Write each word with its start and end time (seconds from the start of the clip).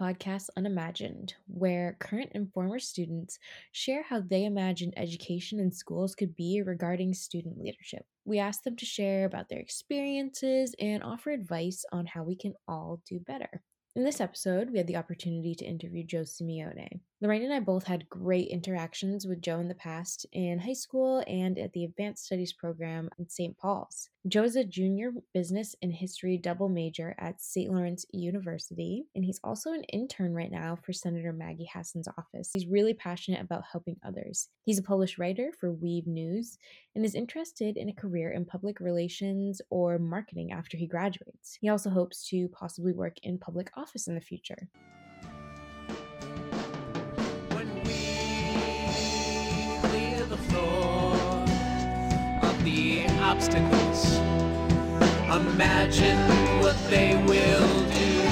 Podcast 0.00 0.48
Unimagined, 0.56 1.34
where 1.46 1.98
current 2.00 2.30
and 2.34 2.50
former 2.52 2.78
students 2.78 3.38
share 3.72 4.02
how 4.02 4.20
they 4.20 4.46
imagine 4.46 4.92
education 4.96 5.60
in 5.60 5.70
schools 5.70 6.14
could 6.14 6.34
be 6.34 6.62
regarding 6.64 7.12
student 7.12 7.58
leadership. 7.58 8.06
We 8.24 8.38
ask 8.38 8.62
them 8.62 8.76
to 8.76 8.86
share 8.86 9.26
about 9.26 9.50
their 9.50 9.58
experiences 9.58 10.74
and 10.80 11.02
offer 11.02 11.30
advice 11.30 11.84
on 11.92 12.06
how 12.06 12.22
we 12.22 12.34
can 12.34 12.54
all 12.66 13.02
do 13.06 13.20
better. 13.20 13.62
In 13.94 14.02
this 14.02 14.20
episode, 14.20 14.70
we 14.70 14.78
had 14.78 14.86
the 14.86 14.96
opportunity 14.96 15.54
to 15.56 15.66
interview 15.66 16.04
Joe 16.04 16.22
Simeone. 16.22 17.00
Lorraine 17.22 17.42
and 17.42 17.52
I 17.52 17.60
both 17.60 17.84
had 17.84 18.08
great 18.08 18.48
interactions 18.48 19.26
with 19.26 19.42
Joe 19.42 19.60
in 19.60 19.68
the 19.68 19.74
past 19.74 20.24
in 20.32 20.58
high 20.58 20.72
school 20.72 21.22
and 21.26 21.58
at 21.58 21.70
the 21.74 21.84
Advanced 21.84 22.24
Studies 22.24 22.54
program 22.54 23.10
in 23.18 23.28
St. 23.28 23.58
Paul's. 23.58 24.08
Joe 24.26 24.44
is 24.44 24.56
a 24.56 24.64
junior 24.64 25.12
business 25.34 25.76
and 25.82 25.92
history 25.92 26.38
double 26.38 26.70
major 26.70 27.14
at 27.18 27.42
St. 27.42 27.70
Lawrence 27.70 28.06
University, 28.14 29.04
and 29.14 29.22
he's 29.22 29.40
also 29.44 29.72
an 29.72 29.84
intern 29.92 30.32
right 30.32 30.50
now 30.50 30.78
for 30.82 30.94
Senator 30.94 31.30
Maggie 31.30 31.68
Hassan's 31.70 32.08
office. 32.16 32.52
He's 32.54 32.66
really 32.66 32.94
passionate 32.94 33.42
about 33.42 33.64
helping 33.70 33.96
others. 34.02 34.48
He's 34.64 34.78
a 34.78 34.82
published 34.82 35.18
writer 35.18 35.52
for 35.60 35.72
Weave 35.72 36.06
News 36.06 36.56
and 36.94 37.04
is 37.04 37.14
interested 37.14 37.76
in 37.76 37.90
a 37.90 37.94
career 37.94 38.30
in 38.30 38.46
public 38.46 38.80
relations 38.80 39.60
or 39.68 39.98
marketing 39.98 40.52
after 40.52 40.78
he 40.78 40.86
graduates. 40.86 41.58
He 41.60 41.68
also 41.68 41.90
hopes 41.90 42.26
to 42.30 42.48
possibly 42.48 42.94
work 42.94 43.18
in 43.22 43.36
public 43.36 43.70
office 43.76 44.08
in 44.08 44.14
the 44.14 44.22
future. 44.22 44.70
Obstacles. 53.30 54.16
Imagine 55.30 56.18
what 56.60 56.76
they 56.90 57.14
will 57.14 57.68
do. 57.90 58.22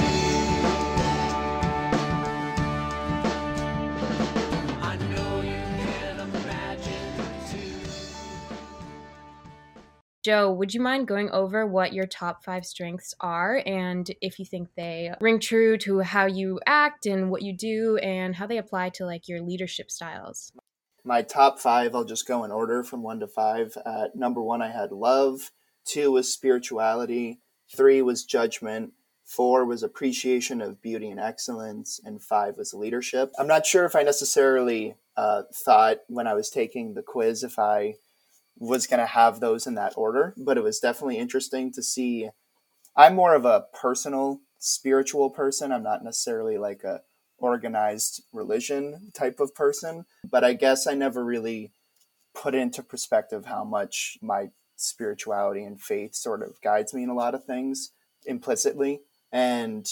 I 4.81 4.97
know 5.09 5.39
you 5.39 5.63
can 5.77 6.19
imagine 6.19 7.13
too. 7.49 7.79
Joe, 10.21 10.51
would 10.51 10.73
you 10.73 10.81
mind 10.81 11.07
going 11.07 11.29
over 11.29 11.65
what 11.65 11.93
your 11.93 12.05
top 12.05 12.43
five 12.43 12.65
strengths 12.65 13.15
are 13.21 13.63
and 13.65 14.11
if 14.19 14.37
you 14.37 14.43
think 14.43 14.67
they 14.75 15.13
ring 15.21 15.39
true 15.39 15.77
to 15.77 15.99
how 15.99 16.25
you 16.25 16.59
act 16.65 17.05
and 17.05 17.31
what 17.31 17.41
you 17.41 17.55
do 17.55 17.95
and 18.03 18.35
how 18.35 18.47
they 18.47 18.57
apply 18.57 18.89
to 18.89 19.05
like 19.05 19.29
your 19.29 19.39
leadership 19.39 19.89
styles? 19.91 20.51
My 21.03 21.21
top 21.21 21.59
five, 21.59 21.95
I'll 21.95 22.03
just 22.03 22.27
go 22.27 22.43
in 22.43 22.51
order 22.51 22.83
from 22.83 23.03
one 23.03 23.19
to 23.19 23.27
five. 23.27 23.77
At 23.85 24.15
number 24.15 24.41
one, 24.41 24.61
I 24.61 24.71
had 24.71 24.91
love. 24.91 25.51
Two 25.85 26.11
was 26.11 26.31
spirituality. 26.31 27.39
Three 27.75 28.01
was 28.01 28.23
judgment. 28.25 28.93
Four 29.25 29.65
was 29.65 29.83
appreciation 29.83 30.61
of 30.61 30.81
beauty 30.81 31.09
and 31.09 31.19
excellence. 31.19 31.99
And 32.03 32.21
five 32.21 32.57
was 32.57 32.73
leadership. 32.73 33.31
I'm 33.37 33.47
not 33.47 33.65
sure 33.65 33.85
if 33.85 33.95
I 33.95 34.03
necessarily 34.03 34.95
uh, 35.15 35.43
thought 35.53 35.97
when 36.07 36.27
I 36.27 36.33
was 36.33 36.49
taking 36.49 36.93
the 36.93 37.03
quiz 37.03 37.43
if 37.43 37.59
I 37.59 37.95
was 38.57 38.87
going 38.87 38.99
to 38.99 39.05
have 39.05 39.39
those 39.39 39.65
in 39.65 39.75
that 39.75 39.93
order, 39.95 40.33
but 40.37 40.57
it 40.57 40.63
was 40.63 40.79
definitely 40.79 41.17
interesting 41.17 41.71
to 41.73 41.81
see. 41.81 42.29
I'm 42.95 43.15
more 43.15 43.33
of 43.33 43.45
a 43.45 43.65
personal, 43.73 44.41
spiritual 44.57 45.29
person. 45.29 45.71
I'm 45.71 45.83
not 45.83 46.03
necessarily 46.03 46.57
like 46.57 46.83
a 46.83 47.01
organized 47.39 48.23
religion 48.33 49.11
type 49.13 49.39
of 49.39 49.55
person. 49.55 50.05
But 50.29 50.43
I 50.43 50.53
guess 50.53 50.87
I 50.87 50.93
never 50.93 51.23
really 51.23 51.71
put 52.33 52.55
into 52.55 52.83
perspective 52.83 53.45
how 53.45 53.63
much 53.63 54.17
my 54.21 54.49
spirituality 54.75 55.63
and 55.63 55.81
faith 55.81 56.15
sort 56.15 56.41
of 56.41 56.61
guides 56.61 56.93
me 56.93 57.03
in 57.03 57.09
a 57.09 57.15
lot 57.15 57.35
of 57.35 57.43
things 57.43 57.91
implicitly. 58.25 59.01
And 59.31 59.87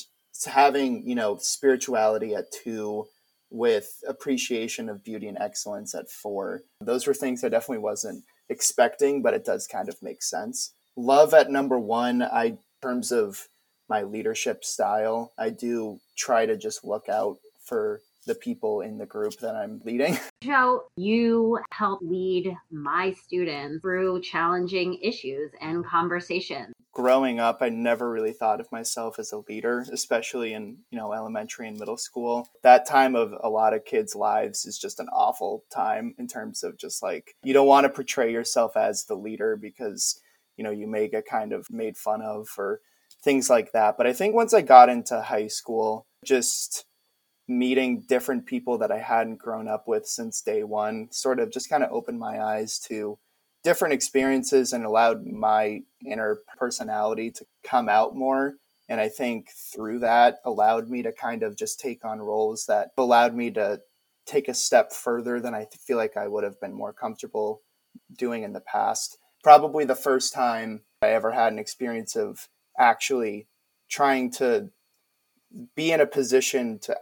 having, 0.46 1.07
you 1.07 1.16
know, 1.16 1.38
spirituality 1.38 2.36
at 2.36 2.52
two 2.52 3.07
with 3.50 4.02
appreciation 4.07 4.90
of 4.90 5.03
beauty 5.03 5.28
and 5.28 5.38
excellence 5.38 5.96
at 5.96 6.09
four, 6.09 6.62
those 6.81 7.07
were 7.07 7.13
things 7.13 7.44
I 7.44 7.50
definitely 7.50 7.84
wasn't 7.84 8.24
expecting, 8.50 9.22
but 9.22 9.34
it 9.34 9.46
does 9.46 9.68
kind 9.68 9.90
of 9.90 10.02
make 10.02 10.22
sense. 10.22 10.74
Love 10.96 11.34
at 11.34 11.52
number 11.52 11.78
one, 11.78 12.22
I, 12.22 12.57
terms 12.81 13.12
of 13.12 13.47
my 13.90 14.03
leadership 14.03 14.64
style. 14.64 15.34
I 15.38 15.50
do 15.50 16.00
try 16.16 16.46
to 16.46 16.58
just 16.58 16.84
look 16.84 17.09
out 17.09 17.38
for 17.64 18.02
the 18.28 18.36
people 18.36 18.81
in 18.81 18.98
the 18.98 19.06
group 19.06 19.40
that 19.40 19.56
I'm 19.56 19.81
leading. 19.86 20.20
Joe, 20.44 20.84
you 20.98 21.59
help 21.72 22.02
lead 22.02 22.56
my 22.70 23.14
students 23.14 23.81
through 23.81 24.22
challenging 24.22 25.00
issues 25.02 25.52
and 25.62 25.84
conversations. 25.84 26.74
Growing 26.94 27.40
up, 27.40 27.59
I 27.62 27.70
never 27.70 28.12
really 28.12 28.34
thought 28.34 28.59
of 28.59 28.72
myself 28.72 29.18
as 29.18 29.31
a 29.31 29.44
leader, 29.48 29.86
especially 29.92 30.54
in, 30.54 30.78
you 30.92 30.98
know, 30.98 31.14
elementary 31.14 31.68
and 31.68 31.80
middle 31.80 31.98
school. 31.98 32.50
That 32.64 32.88
time 32.88 33.16
of 33.16 33.34
a 33.42 33.50
lot 33.50 33.74
of 33.74 33.86
kids' 33.86 34.16
lives 34.16 34.66
is 34.66 34.78
just 34.78 35.00
an 35.00 35.08
awful 35.14 35.64
time 35.74 36.16
in 36.18 36.28
terms 36.28 36.64
of 36.64 36.78
just 36.78 37.02
like 37.02 37.36
you 37.44 37.54
don't 37.54 37.68
want 37.68 37.86
to 37.86 37.90
portray 37.90 38.31
yourself 38.31 38.75
as 38.75 39.06
the 39.06 39.16
leader 39.16 39.56
because, 39.56 40.19
you 40.58 40.64
know, 40.64 40.72
you 40.72 40.88
may 40.88 41.08
get 41.08 41.25
kind 41.28 41.54
of 41.54 41.68
made 41.69 41.98
fun 41.98 42.22
of 42.22 42.48
or 42.58 42.81
things 43.24 43.50
like 43.50 43.72
that. 43.74 43.96
But 43.98 44.08
I 44.08 44.14
think 44.14 44.36
once 44.36 44.54
I 44.54 44.62
got 44.62 44.90
into 44.90 45.22
high 45.22 45.48
school, 45.48 46.06
just 46.26 46.86
meeting 47.48 48.04
different 48.08 48.46
people 48.46 48.78
that 48.80 48.92
I 48.92 49.00
hadn't 49.00 49.38
grown 49.38 49.68
up 49.68 49.88
with 49.88 50.06
since 50.06 50.42
day 50.42 50.64
one 50.64 51.08
sort 51.12 51.40
of 51.40 51.52
just 51.52 51.70
kind 51.70 51.84
of 51.84 51.92
opened 51.92 52.20
my 52.20 52.42
eyes 52.42 52.78
to 52.88 53.18
different 53.64 53.94
experiences 53.94 54.74
and 54.74 54.86
allowed 54.86 55.26
my 55.26 55.82
inner 56.06 56.40
personality 56.58 57.32
to 57.32 57.46
come 57.64 57.90
out 57.90 58.16
more. 58.16 58.56
And 58.90 59.02
I 59.02 59.10
think 59.10 59.50
through 59.74 60.00
that 60.00 60.40
allowed 60.46 60.90
me 60.90 61.04
to 61.04 61.12
kind 61.12 61.44
of 61.44 61.58
just 61.58 61.80
take 61.80 62.06
on 62.06 62.20
roles 62.20 62.66
that 62.68 62.90
allowed 62.98 63.36
me 63.36 63.52
to 63.52 63.82
take 64.26 64.48
a 64.48 64.54
step 64.54 64.94
further 64.94 65.40
than 65.40 65.54
I 65.54 65.68
feel 65.86 65.98
like 65.98 66.18
I 66.18 66.28
would 66.28 66.44
have 66.44 66.60
been 66.60 66.74
more 66.74 66.94
comfortable 66.94 67.62
doing 68.18 68.44
in 68.44 68.54
the 68.54 68.62
past. 68.62 69.18
Probably 69.44 69.86
the 69.86 69.96
first 69.96 70.34
time 70.34 70.84
I 71.02 71.08
ever 71.08 71.32
had 71.32 71.54
an 71.54 71.60
experience 71.60 72.16
of 72.16 72.48
actually 72.78 73.48
trying 73.90 74.32
to 74.32 74.70
be 75.76 75.92
in 75.92 76.02
a 76.02 76.06
position 76.06 76.80
to 76.80 76.96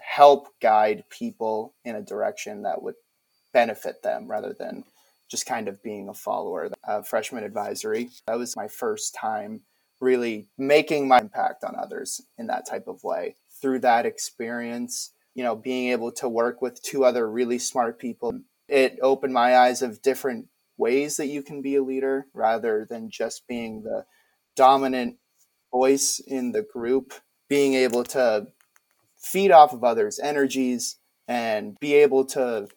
help 0.00 0.48
guide 0.60 1.04
people 1.10 1.74
in 1.84 1.96
a 1.96 2.02
direction 2.02 2.62
that 2.62 2.82
would 2.82 2.94
benefit 3.52 4.02
them 4.02 4.26
rather 4.28 4.52
than 4.52 4.84
just 5.28 5.46
kind 5.46 5.68
of 5.68 5.82
being 5.82 6.08
a 6.08 6.14
follower. 6.14 6.70
Uh, 6.86 7.02
freshman 7.02 7.42
advisory, 7.42 8.10
that 8.26 8.38
was 8.38 8.54
my 8.56 8.68
first 8.68 9.14
time 9.14 9.62
really 10.00 10.46
making 10.58 11.08
my 11.08 11.18
impact 11.18 11.64
on 11.64 11.74
others 11.76 12.20
in 12.38 12.46
that 12.46 12.66
type 12.68 12.86
of 12.86 13.02
way. 13.02 13.34
Through 13.60 13.80
that 13.80 14.06
experience, 14.06 15.12
you 15.34 15.42
know, 15.42 15.56
being 15.56 15.90
able 15.90 16.12
to 16.12 16.28
work 16.28 16.60
with 16.60 16.82
two 16.82 17.04
other 17.04 17.28
really 17.28 17.58
smart 17.58 17.98
people, 17.98 18.40
it 18.68 18.98
opened 19.00 19.32
my 19.32 19.56
eyes 19.56 19.82
of 19.82 20.02
different 20.02 20.46
ways 20.76 21.16
that 21.16 21.28
you 21.28 21.42
can 21.42 21.62
be 21.62 21.76
a 21.76 21.82
leader 21.82 22.26
rather 22.34 22.86
than 22.88 23.10
just 23.10 23.48
being 23.48 23.82
the 23.82 24.04
dominant 24.54 25.16
voice 25.76 26.20
in 26.26 26.52
the 26.52 26.62
group, 26.62 27.12
being 27.48 27.74
able 27.74 28.02
to 28.02 28.46
feed 29.18 29.50
off 29.50 29.74
of 29.74 29.84
others' 29.84 30.18
energies 30.18 30.96
and 31.28 31.76
be 31.80 31.94
able 31.94 32.24
to 32.24 32.68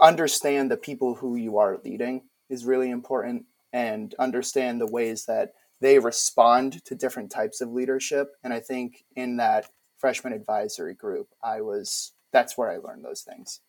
understand 0.00 0.70
the 0.70 0.76
people 0.76 1.14
who 1.14 1.36
you 1.36 1.56
are 1.56 1.80
leading 1.84 2.22
is 2.50 2.66
really 2.66 2.90
important 2.90 3.46
and 3.72 4.14
understand 4.18 4.78
the 4.80 4.86
ways 4.98 5.24
that 5.24 5.52
they 5.80 5.98
respond 5.98 6.84
to 6.84 6.94
different 6.94 7.30
types 7.30 7.60
of 7.60 7.72
leadership. 7.72 8.28
And 8.44 8.52
I 8.52 8.60
think 8.60 9.04
in 9.14 9.38
that 9.38 9.66
freshman 9.96 10.34
advisory 10.34 10.94
group, 10.94 11.28
I 11.42 11.62
was 11.62 12.12
that's 12.32 12.58
where 12.58 12.70
I 12.70 12.76
learned 12.76 13.04
those 13.04 13.22
things. 13.22 13.60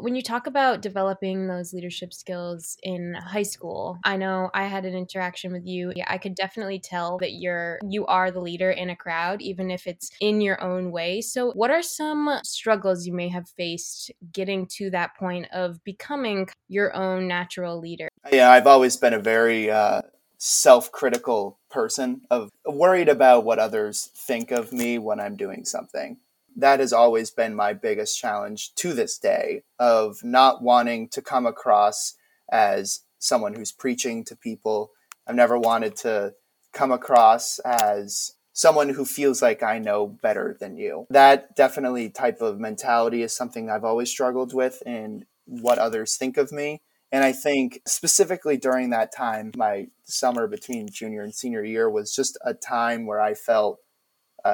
When 0.00 0.14
you 0.14 0.22
talk 0.22 0.46
about 0.46 0.82
developing 0.82 1.46
those 1.46 1.72
leadership 1.72 2.12
skills 2.12 2.76
in 2.82 3.14
high 3.14 3.42
school, 3.42 3.98
I 4.04 4.16
know 4.16 4.50
I 4.54 4.64
had 4.64 4.84
an 4.84 4.94
interaction 4.94 5.52
with 5.52 5.66
you. 5.66 5.92
I 6.06 6.18
could 6.18 6.34
definitely 6.34 6.78
tell 6.78 7.18
that 7.18 7.32
you're 7.32 7.78
you 7.88 8.06
are 8.06 8.30
the 8.30 8.40
leader 8.40 8.70
in 8.70 8.90
a 8.90 8.96
crowd 8.96 9.40
even 9.42 9.70
if 9.70 9.86
it's 9.86 10.10
in 10.20 10.40
your 10.40 10.62
own 10.62 10.90
way. 10.90 11.20
So, 11.20 11.52
what 11.52 11.70
are 11.70 11.82
some 11.82 12.38
struggles 12.44 13.06
you 13.06 13.12
may 13.12 13.28
have 13.28 13.48
faced 13.48 14.10
getting 14.32 14.66
to 14.76 14.90
that 14.90 15.16
point 15.16 15.46
of 15.52 15.82
becoming 15.84 16.48
your 16.68 16.94
own 16.94 17.28
natural 17.28 17.78
leader? 17.78 18.08
Yeah, 18.30 18.50
I've 18.50 18.66
always 18.66 18.96
been 18.96 19.14
a 19.14 19.18
very 19.18 19.70
uh, 19.70 20.02
self-critical 20.38 21.58
person 21.70 22.22
of 22.30 22.50
worried 22.64 23.08
about 23.08 23.44
what 23.44 23.58
others 23.58 24.10
think 24.14 24.50
of 24.50 24.72
me 24.72 24.98
when 24.98 25.20
I'm 25.20 25.36
doing 25.36 25.64
something 25.64 26.18
that 26.56 26.80
has 26.80 26.92
always 26.92 27.30
been 27.30 27.54
my 27.54 27.72
biggest 27.72 28.18
challenge 28.18 28.74
to 28.76 28.92
this 28.94 29.18
day 29.18 29.62
of 29.78 30.24
not 30.24 30.62
wanting 30.62 31.08
to 31.08 31.22
come 31.22 31.46
across 31.46 32.14
as 32.50 33.00
someone 33.18 33.54
who's 33.54 33.72
preaching 33.72 34.24
to 34.24 34.36
people. 34.36 34.90
I've 35.26 35.36
never 35.36 35.58
wanted 35.58 35.96
to 35.96 36.34
come 36.72 36.90
across 36.92 37.58
as 37.60 38.32
someone 38.52 38.88
who 38.88 39.04
feels 39.04 39.42
like 39.42 39.62
I 39.62 39.78
know 39.78 40.06
better 40.06 40.56
than 40.58 40.76
you. 40.76 41.06
That 41.10 41.54
definitely 41.56 42.08
type 42.08 42.40
of 42.40 42.58
mentality 42.58 43.22
is 43.22 43.36
something 43.36 43.68
I've 43.68 43.84
always 43.84 44.10
struggled 44.10 44.54
with 44.54 44.82
in 44.86 45.26
what 45.44 45.78
others 45.78 46.16
think 46.16 46.38
of 46.38 46.52
me. 46.52 46.80
And 47.12 47.22
I 47.22 47.32
think 47.32 47.82
specifically 47.86 48.56
during 48.56 48.90
that 48.90 49.14
time, 49.14 49.52
my 49.56 49.88
summer 50.04 50.46
between 50.46 50.88
junior 50.88 51.22
and 51.22 51.34
senior 51.34 51.62
year 51.62 51.88
was 51.88 52.14
just 52.14 52.38
a 52.44 52.54
time 52.54 53.06
where 53.06 53.20
I 53.20 53.34
felt 53.34 53.78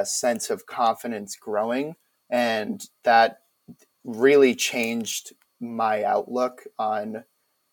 a 0.01 0.07
sense 0.07 0.51
of 0.51 0.67
confidence 0.67 1.37
growing. 1.37 1.95
And 2.31 2.83
that 3.05 3.39
really 4.05 4.55
changed 4.55 5.35
my 5.61 6.03
outlook 6.03 6.63
on 6.79 7.25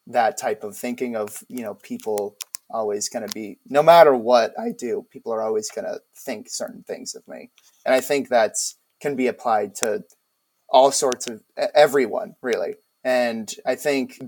that 0.08 0.38
type 0.38 0.64
of 0.64 0.76
thinking 0.76 1.16
of, 1.16 1.44
you 1.48 1.64
know, 1.64 1.76
people 1.76 2.36
always 2.70 3.10
going 3.10 3.28
to 3.28 3.34
be, 3.34 3.58
no 3.68 3.82
matter 3.82 4.14
what 4.14 4.54
I 4.60 4.72
do, 4.72 5.06
people 5.10 5.34
are 5.34 5.42
always 5.42 5.70
going 5.72 5.86
to 5.86 6.00
think 6.16 6.50
certain 6.50 6.84
things 6.84 7.16
of 7.16 7.28
me. 7.28 7.50
And 7.86 7.96
I 7.96 8.02
think 8.02 8.30
that's 8.30 8.76
can 9.02 9.16
be 9.16 9.28
applied 9.28 9.76
to 9.76 10.04
all 10.70 10.92
sorts 10.92 11.26
of 11.28 11.42
everyone, 11.74 12.36
really. 12.42 12.76
And 13.04 13.52
I 13.66 13.76
think 13.76 14.20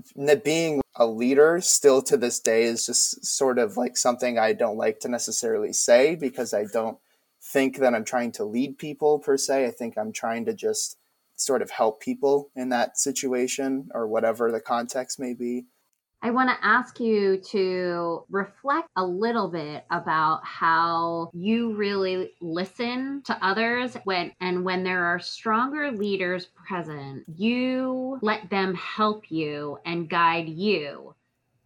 being 0.42 0.80
a 0.96 1.06
leader 1.06 1.60
still 1.60 2.02
to 2.02 2.16
this 2.16 2.40
day 2.40 2.64
is 2.64 2.86
just 2.86 3.24
sort 3.24 3.58
of 3.58 3.76
like 3.76 3.96
something 3.96 4.38
I 4.38 4.54
don't 4.54 4.78
like 4.78 5.00
to 5.00 5.08
necessarily 5.08 5.72
say 5.72 6.16
because 6.16 6.54
I 6.54 6.64
don't 6.64 6.98
think 7.52 7.78
that 7.78 7.94
I'm 7.94 8.04
trying 8.04 8.32
to 8.32 8.44
lead 8.44 8.78
people 8.78 9.18
per 9.18 9.36
se. 9.36 9.66
I 9.66 9.70
think 9.70 9.98
I'm 9.98 10.12
trying 10.12 10.46
to 10.46 10.54
just 10.54 10.96
sort 11.36 11.62
of 11.62 11.70
help 11.70 12.00
people 12.00 12.50
in 12.56 12.70
that 12.70 12.98
situation 12.98 13.90
or 13.94 14.06
whatever 14.06 14.50
the 14.50 14.60
context 14.60 15.20
may 15.20 15.34
be. 15.34 15.66
I 16.24 16.30
want 16.30 16.50
to 16.50 16.64
ask 16.64 17.00
you 17.00 17.38
to 17.50 18.24
reflect 18.30 18.88
a 18.94 19.04
little 19.04 19.48
bit 19.48 19.84
about 19.90 20.44
how 20.44 21.30
you 21.34 21.74
really 21.74 22.30
listen 22.40 23.22
to 23.24 23.44
others 23.44 23.96
when 24.04 24.30
and 24.40 24.64
when 24.64 24.84
there 24.84 25.04
are 25.04 25.18
stronger 25.18 25.90
leaders 25.90 26.46
present, 26.46 27.24
you 27.36 28.20
let 28.22 28.48
them 28.50 28.74
help 28.76 29.32
you 29.32 29.78
and 29.84 30.08
guide 30.08 30.48
you 30.48 31.12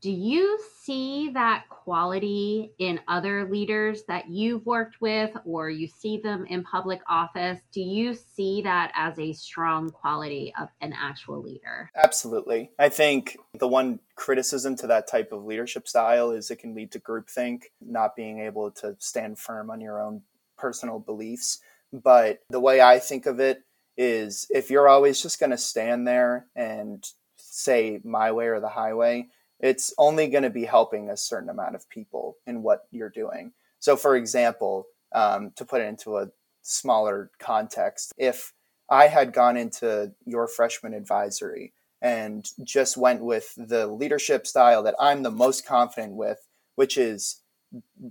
do 0.07 0.13
you 0.13 0.57
see 0.85 1.31
that 1.31 1.65
quality 1.69 2.71
in 2.79 3.01
other 3.09 3.51
leaders 3.51 4.05
that 4.07 4.31
you've 4.31 4.65
worked 4.65 5.01
with 5.01 5.37
or 5.45 5.69
you 5.69 5.89
see 5.89 6.19
them 6.19 6.47
in 6.47 6.63
public 6.63 7.01
office? 7.09 7.59
Do 7.73 7.81
you 7.81 8.15
see 8.15 8.63
that 8.63 8.93
as 8.95 9.19
a 9.19 9.33
strong 9.33 9.91
quality 9.91 10.55
of 10.61 10.69
an 10.81 10.95
actual 10.97 11.43
leader? 11.43 11.91
Absolutely. 11.97 12.71
I 12.79 12.89
think 12.89 13.37
the 13.59 13.67
one 13.67 13.99
criticism 14.15 14.77
to 14.77 14.87
that 14.87 15.09
type 15.09 15.33
of 15.33 15.45
leadership 15.45 15.89
style 15.89 16.31
is 16.31 16.53
it 16.53 16.61
can 16.61 16.73
lead 16.73 16.93
to 16.93 17.01
groupthink, 17.01 17.63
not 17.81 18.15
being 18.15 18.39
able 18.39 18.71
to 18.71 18.95
stand 19.01 19.41
firm 19.41 19.71
on 19.71 19.81
your 19.81 20.01
own 20.01 20.23
personal 20.57 21.01
beliefs. 21.01 21.59
But 21.93 22.45
the 22.49 22.61
way 22.61 22.81
I 22.81 23.01
think 23.01 23.27
of 23.27 23.41
it 23.41 23.65
is 23.97 24.47
if 24.51 24.71
you're 24.71 24.87
always 24.87 25.21
just 25.21 25.41
going 25.41 25.51
to 25.51 25.59
stand 25.59 26.07
there 26.07 26.47
and 26.55 27.05
say 27.39 27.99
my 28.05 28.31
way 28.31 28.47
or 28.47 28.61
the 28.61 28.69
highway, 28.69 29.31
it's 29.61 29.93
only 29.99 30.29
going 30.29 30.43
to 30.43 30.51
be 30.51 30.65
helping 30.65 31.09
a 31.09 31.17
certain 31.17 31.49
amount 31.49 31.75
of 31.75 31.89
people 31.89 32.37
in 32.47 32.63
what 32.63 32.87
you're 32.91 33.11
doing. 33.11 33.53
So, 33.79 33.97
for 33.97 34.17
example, 34.17 34.87
um, 35.15 35.53
to 35.57 35.65
put 35.65 35.81
it 35.81 35.89
into 35.89 36.19
a 36.19 36.29
smaller 36.63 37.31
context, 37.39 38.13
if 38.19 38.53
I 38.89 39.07
had 39.07 39.33
gone 39.33 39.57
into 39.57 40.13
your 40.25 40.47
freshman 40.47 40.95
advisory 40.95 41.73
and 42.03 42.49
just 42.63 42.97
went 42.97 43.23
with 43.23 43.55
the 43.57 43.87
leadership 43.87 44.47
style 44.47 44.83
that 44.83 44.95
I'm 45.01 45.23
the 45.23 45.31
most 45.31 45.67
confident 45.67 46.15
with, 46.15 46.47
which 46.75 46.99
is 46.99 47.41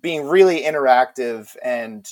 being 0.02 0.28
really 0.28 0.64
interactive 0.64 1.56
and 1.64 2.08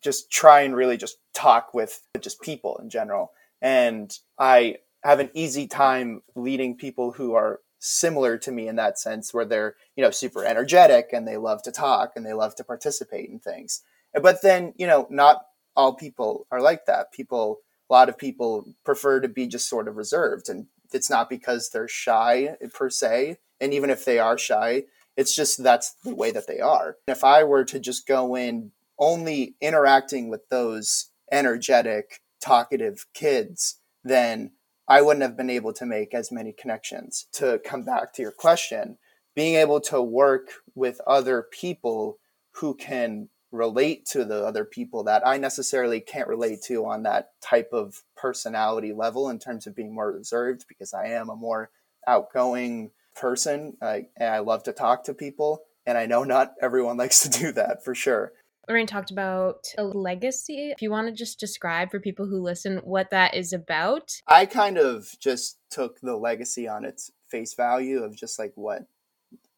just 0.00 0.30
try 0.30 0.62
and 0.62 0.74
really 0.74 0.96
just 0.96 1.18
talk 1.34 1.72
with 1.74 2.02
just 2.20 2.40
people 2.42 2.78
in 2.82 2.90
general. 2.90 3.32
And 3.60 4.16
I 4.38 4.78
have 5.04 5.20
an 5.20 5.30
easy 5.34 5.66
time 5.66 6.22
leading 6.34 6.76
people 6.76 7.12
who 7.12 7.34
are 7.34 7.60
similar 7.78 8.36
to 8.38 8.50
me 8.50 8.68
in 8.68 8.76
that 8.76 8.98
sense 8.98 9.32
where 9.32 9.44
they're 9.44 9.76
you 9.96 10.02
know 10.02 10.10
super 10.10 10.44
energetic 10.44 11.10
and 11.12 11.26
they 11.26 11.36
love 11.36 11.62
to 11.62 11.72
talk 11.72 12.12
and 12.16 12.24
they 12.24 12.32
love 12.32 12.54
to 12.56 12.64
participate 12.64 13.30
in 13.30 13.38
things. 13.38 13.82
But 14.14 14.42
then 14.42 14.74
you 14.76 14.86
know 14.86 15.06
not 15.10 15.42
all 15.76 15.94
people 15.94 16.46
are 16.50 16.60
like 16.60 16.86
that. 16.86 17.12
People 17.12 17.60
a 17.88 17.92
lot 17.92 18.08
of 18.08 18.18
people 18.18 18.66
prefer 18.84 19.20
to 19.20 19.28
be 19.28 19.46
just 19.46 19.68
sort 19.68 19.88
of 19.88 19.96
reserved 19.96 20.48
and 20.48 20.66
it's 20.92 21.10
not 21.10 21.30
because 21.30 21.70
they're 21.70 21.88
shy 21.88 22.56
per 22.74 22.90
se 22.90 23.38
and 23.60 23.72
even 23.72 23.90
if 23.90 24.04
they 24.04 24.18
are 24.18 24.38
shy 24.38 24.84
it's 25.16 25.34
just 25.34 25.62
that's 25.62 25.94
the 26.04 26.14
way 26.14 26.30
that 26.30 26.46
they 26.46 26.60
are. 26.60 26.96
If 27.06 27.24
i 27.24 27.44
were 27.44 27.64
to 27.64 27.78
just 27.78 28.06
go 28.06 28.34
in 28.36 28.72
only 28.98 29.54
interacting 29.60 30.28
with 30.28 30.48
those 30.48 31.10
energetic 31.30 32.20
talkative 32.40 33.06
kids 33.14 33.76
then 34.04 34.52
I 34.88 35.02
wouldn't 35.02 35.22
have 35.22 35.36
been 35.36 35.50
able 35.50 35.72
to 35.74 35.86
make 35.86 36.14
as 36.14 36.32
many 36.32 36.52
connections. 36.52 37.26
To 37.34 37.60
come 37.64 37.82
back 37.82 38.14
to 38.14 38.22
your 38.22 38.32
question, 38.32 38.96
being 39.36 39.54
able 39.54 39.80
to 39.82 40.02
work 40.02 40.48
with 40.74 41.00
other 41.06 41.46
people 41.50 42.18
who 42.52 42.74
can 42.74 43.28
relate 43.52 44.04
to 44.06 44.24
the 44.24 44.44
other 44.44 44.64
people 44.64 45.04
that 45.04 45.26
I 45.26 45.38
necessarily 45.38 46.00
can't 46.00 46.28
relate 46.28 46.60
to 46.66 46.86
on 46.86 47.02
that 47.04 47.30
type 47.40 47.70
of 47.72 48.02
personality 48.16 48.92
level 48.92 49.28
in 49.30 49.38
terms 49.38 49.66
of 49.66 49.74
being 49.74 49.94
more 49.94 50.12
reserved 50.12 50.64
because 50.68 50.92
I 50.92 51.06
am 51.08 51.30
a 51.30 51.36
more 51.36 51.70
outgoing 52.06 52.90
person. 53.14 53.76
I, 53.82 54.06
and 54.16 54.34
I 54.34 54.38
love 54.40 54.64
to 54.64 54.72
talk 54.72 55.04
to 55.04 55.14
people. 55.14 55.62
And 55.86 55.96
I 55.96 56.06
know 56.06 56.24
not 56.24 56.54
everyone 56.60 56.96
likes 56.98 57.20
to 57.22 57.30
do 57.30 57.52
that 57.52 57.84
for 57.84 57.94
sure. 57.94 58.32
Lorraine 58.68 58.86
talked 58.86 59.10
about 59.10 59.66
a 59.78 59.84
legacy. 59.84 60.70
If 60.70 60.82
you 60.82 60.90
want 60.90 61.08
to 61.08 61.12
just 61.12 61.40
describe 61.40 61.90
for 61.90 62.00
people 62.00 62.26
who 62.26 62.42
listen 62.42 62.78
what 62.84 63.10
that 63.10 63.34
is 63.34 63.52
about. 63.52 64.20
I 64.26 64.44
kind 64.44 64.76
of 64.76 65.14
just 65.18 65.58
took 65.70 66.00
the 66.00 66.16
legacy 66.16 66.68
on 66.68 66.84
its 66.84 67.10
face 67.28 67.54
value 67.54 68.02
of 68.02 68.14
just 68.14 68.38
like 68.38 68.52
what 68.56 68.86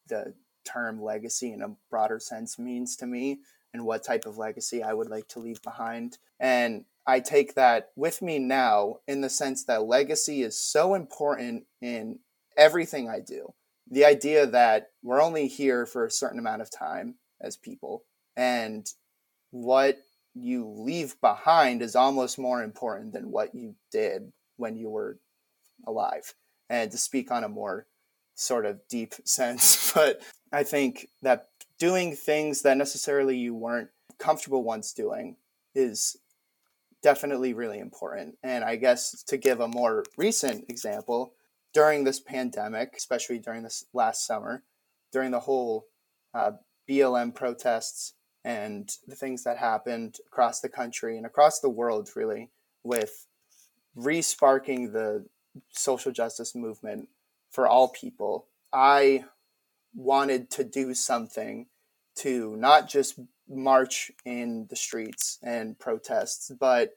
the 0.07 0.35
term 0.65 1.03
legacy 1.03 1.53
in 1.53 1.63
a 1.63 1.75
broader 1.91 2.21
sense 2.21 2.59
means 2.59 2.97
to 2.97 3.07
me 3.07 3.41
and 3.73 3.85
what 3.85 4.05
type 4.05 4.27
of 4.27 4.39
legacy 4.39 4.83
I 4.83 4.93
would 4.93 5.09
like 5.09 5.27
to 5.29 5.41
leave 5.41 5.63
behind. 5.63 6.19
And 6.39 6.85
I 7.07 7.21
take 7.21 7.55
that 7.55 7.91
with 7.97 8.23
me 8.23 8.39
now 8.39 8.97
in 9.09 9.21
the 9.21 9.31
sense 9.31 9.65
that 9.65 9.85
legacy 9.85 10.43
is 10.43 10.59
so 10.59 10.95
important 10.95 11.65
in 11.81 12.21
everything 12.57 13.09
I 13.09 13.21
do. 13.21 13.55
The 13.91 14.05
idea 14.05 14.47
that 14.47 14.91
we're 15.03 15.23
only 15.23 15.49
here 15.49 15.87
for 15.87 16.05
a 16.05 16.11
certain 16.11 16.39
amount 16.39 16.63
of 16.63 16.71
time 16.71 17.17
as 17.41 17.57
people 17.57 18.05
and 18.41 18.91
what 19.51 19.99
you 20.35 20.67
leave 20.67 21.21
behind 21.21 21.83
is 21.83 21.95
almost 21.95 22.39
more 22.39 22.63
important 22.63 23.13
than 23.13 23.31
what 23.31 23.55
you 23.55 23.75
did 23.93 24.33
when 24.57 24.79
you 24.79 24.89
were 24.89 25.19
alive. 25.87 26.35
And 26.71 26.91
to 26.91 26.97
speak 26.97 27.31
on 27.31 27.45
a 27.45 27.51
more 27.51 27.87
sort 28.35 28.65
of 28.65 28.81
deep 28.89 29.15
sense, 29.25 29.93
but 29.93 30.23
I 30.51 30.63
think 30.63 31.09
that 31.21 31.49
doing 31.79 32.17
things 32.17 32.63
that 32.63 32.79
necessarily 32.79 33.37
you 33.37 33.55
weren't 33.55 33.91
comfortable 34.19 34.65
once 34.65 34.95
doing 34.95 35.37
is 35.75 36.17
definitely 37.03 37.53
really 37.53 37.79
important. 37.79 38.39
And 38.43 38.65
I 38.65 38.77
guess 38.77 39.23
to 39.25 39.37
give 39.37 39.61
a 39.61 39.69
more 39.69 40.05
recent 40.17 40.65
example, 40.71 41.35
during 41.75 42.05
this 42.05 42.21
pandemic, 42.21 42.95
especially 42.97 43.39
during 43.39 43.65
this 43.65 43.85
last 43.93 44.27
summer, 44.27 44.63
during 45.13 45.31
the 45.31 45.41
whole 45.41 45.87
uh, 46.33 46.53
BLM 46.89 47.35
protests 47.35 48.15
and 48.45 48.91
the 49.07 49.17
things 49.17 49.45
that 49.45 49.59
happened 49.59 50.17
across 50.27 50.61
the 50.61 50.69
country 50.69 51.17
and 51.17 51.27
across 51.27 51.61
the 51.61 51.69
world, 51.69 52.11
really, 52.15 52.51
with 52.83 53.27
resparking 53.97 54.93
the 54.93 55.27
social 55.71 56.13
justice 56.13 56.55
movement 56.55 57.09
for 57.51 57.67
all 57.67 57.89
people. 57.89 58.47
I 58.73 59.25
wanted 59.95 60.51
to 60.51 60.65
do 60.65 60.95
something 60.95 61.67
to 62.17 62.57
not 62.57 62.89
just 62.89 63.19
march 63.49 64.13
in 64.25 64.67
the 64.71 64.77
streets 64.77 65.39
and 65.43 65.79
protests, 65.79 66.53
but 66.59 66.97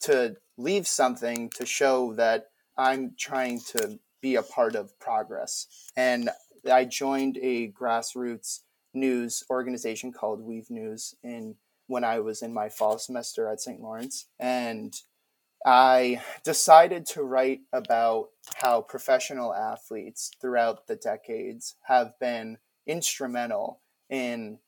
to 0.00 0.36
leave 0.58 0.86
something 0.86 1.50
to 1.50 1.64
show 1.64 2.12
that 2.14 2.48
I'm 2.76 3.14
trying 3.18 3.60
to 3.76 3.98
be 4.20 4.34
a 4.34 4.42
part 4.42 4.74
of 4.74 4.98
progress. 4.98 5.66
And 5.96 6.30
I 6.70 6.84
joined 6.84 7.38
a 7.40 7.70
grassroots 7.70 8.60
news 8.94 9.44
organization 9.50 10.12
called 10.12 10.40
Weave 10.40 10.70
News 10.70 11.14
in 11.22 11.56
when 11.86 12.04
I 12.04 12.20
was 12.20 12.42
in 12.42 12.54
my 12.54 12.68
fall 12.68 12.98
semester 12.98 13.48
at 13.48 13.60
St. 13.60 13.80
Lawrence. 13.80 14.26
And 14.38 14.94
I 15.66 16.22
decided 16.44 17.06
to 17.06 17.22
write 17.22 17.60
about 17.72 18.28
how 18.56 18.82
professional 18.82 19.54
athletes 19.54 20.30
throughout 20.40 20.86
the 20.86 20.96
decades 20.96 21.76
have 21.82 22.18
been 22.20 22.58
instrumental 22.86 23.80
in 24.10 24.58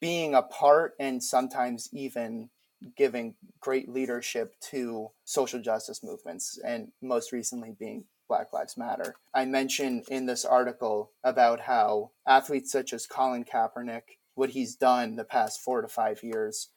being 0.00 0.34
a 0.34 0.42
part 0.42 0.94
and 0.98 1.22
sometimes 1.22 1.88
even 1.92 2.50
giving 2.96 3.34
great 3.60 3.88
leadership 3.88 4.54
to 4.60 5.08
social 5.24 5.60
justice 5.60 6.02
movements, 6.02 6.58
and 6.64 6.90
most 7.00 7.30
recently 7.32 7.74
being 7.78 8.04
Black 8.32 8.50
Lives 8.50 8.78
Matter. 8.78 9.14
I 9.34 9.44
mentioned 9.44 10.04
in 10.08 10.24
this 10.24 10.46
article 10.46 11.12
about 11.22 11.60
how 11.60 12.12
athletes 12.26 12.72
such 12.72 12.94
as 12.94 13.06
Colin 13.06 13.44
Kaepernick, 13.44 14.16
what 14.36 14.48
he's 14.48 14.74
done 14.74 15.16
the 15.16 15.24
past 15.24 15.60
four 15.60 15.82
to 15.82 15.88
five 15.88 16.22
years, 16.22 16.70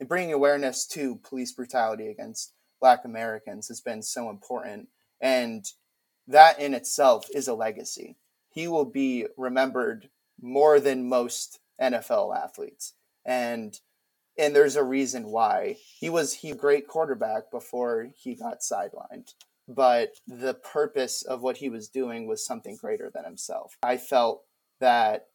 and 0.00 0.08
bringing 0.08 0.32
awareness 0.32 0.86
to 0.86 1.16
police 1.16 1.52
brutality 1.52 2.08
against 2.08 2.54
Black 2.80 3.04
Americans 3.04 3.68
has 3.68 3.82
been 3.82 4.02
so 4.02 4.30
important. 4.30 4.88
And 5.20 5.66
that 6.28 6.58
in 6.58 6.72
itself 6.72 7.26
is 7.34 7.46
a 7.46 7.52
legacy. 7.52 8.16
He 8.48 8.66
will 8.66 8.86
be 8.86 9.26
remembered 9.36 10.08
more 10.40 10.80
than 10.80 11.10
most 11.10 11.60
NFL 11.78 12.34
athletes. 12.34 12.94
And 13.22 13.78
and 14.38 14.56
there's 14.56 14.76
a 14.76 14.82
reason 14.82 15.26
why. 15.26 15.76
He 15.98 16.08
was 16.08 16.32
he 16.32 16.52
great 16.52 16.88
quarterback 16.88 17.50
before 17.50 18.08
he 18.16 18.34
got 18.34 18.60
sidelined. 18.60 19.34
But 19.68 20.10
the 20.26 20.54
purpose 20.54 21.22
of 21.22 21.42
what 21.42 21.58
he 21.58 21.68
was 21.68 21.88
doing 21.88 22.26
was 22.26 22.44
something 22.44 22.76
greater 22.76 23.10
than 23.14 23.24
himself. 23.24 23.76
I 23.82 23.96
felt 23.96 24.42
that 24.80 25.26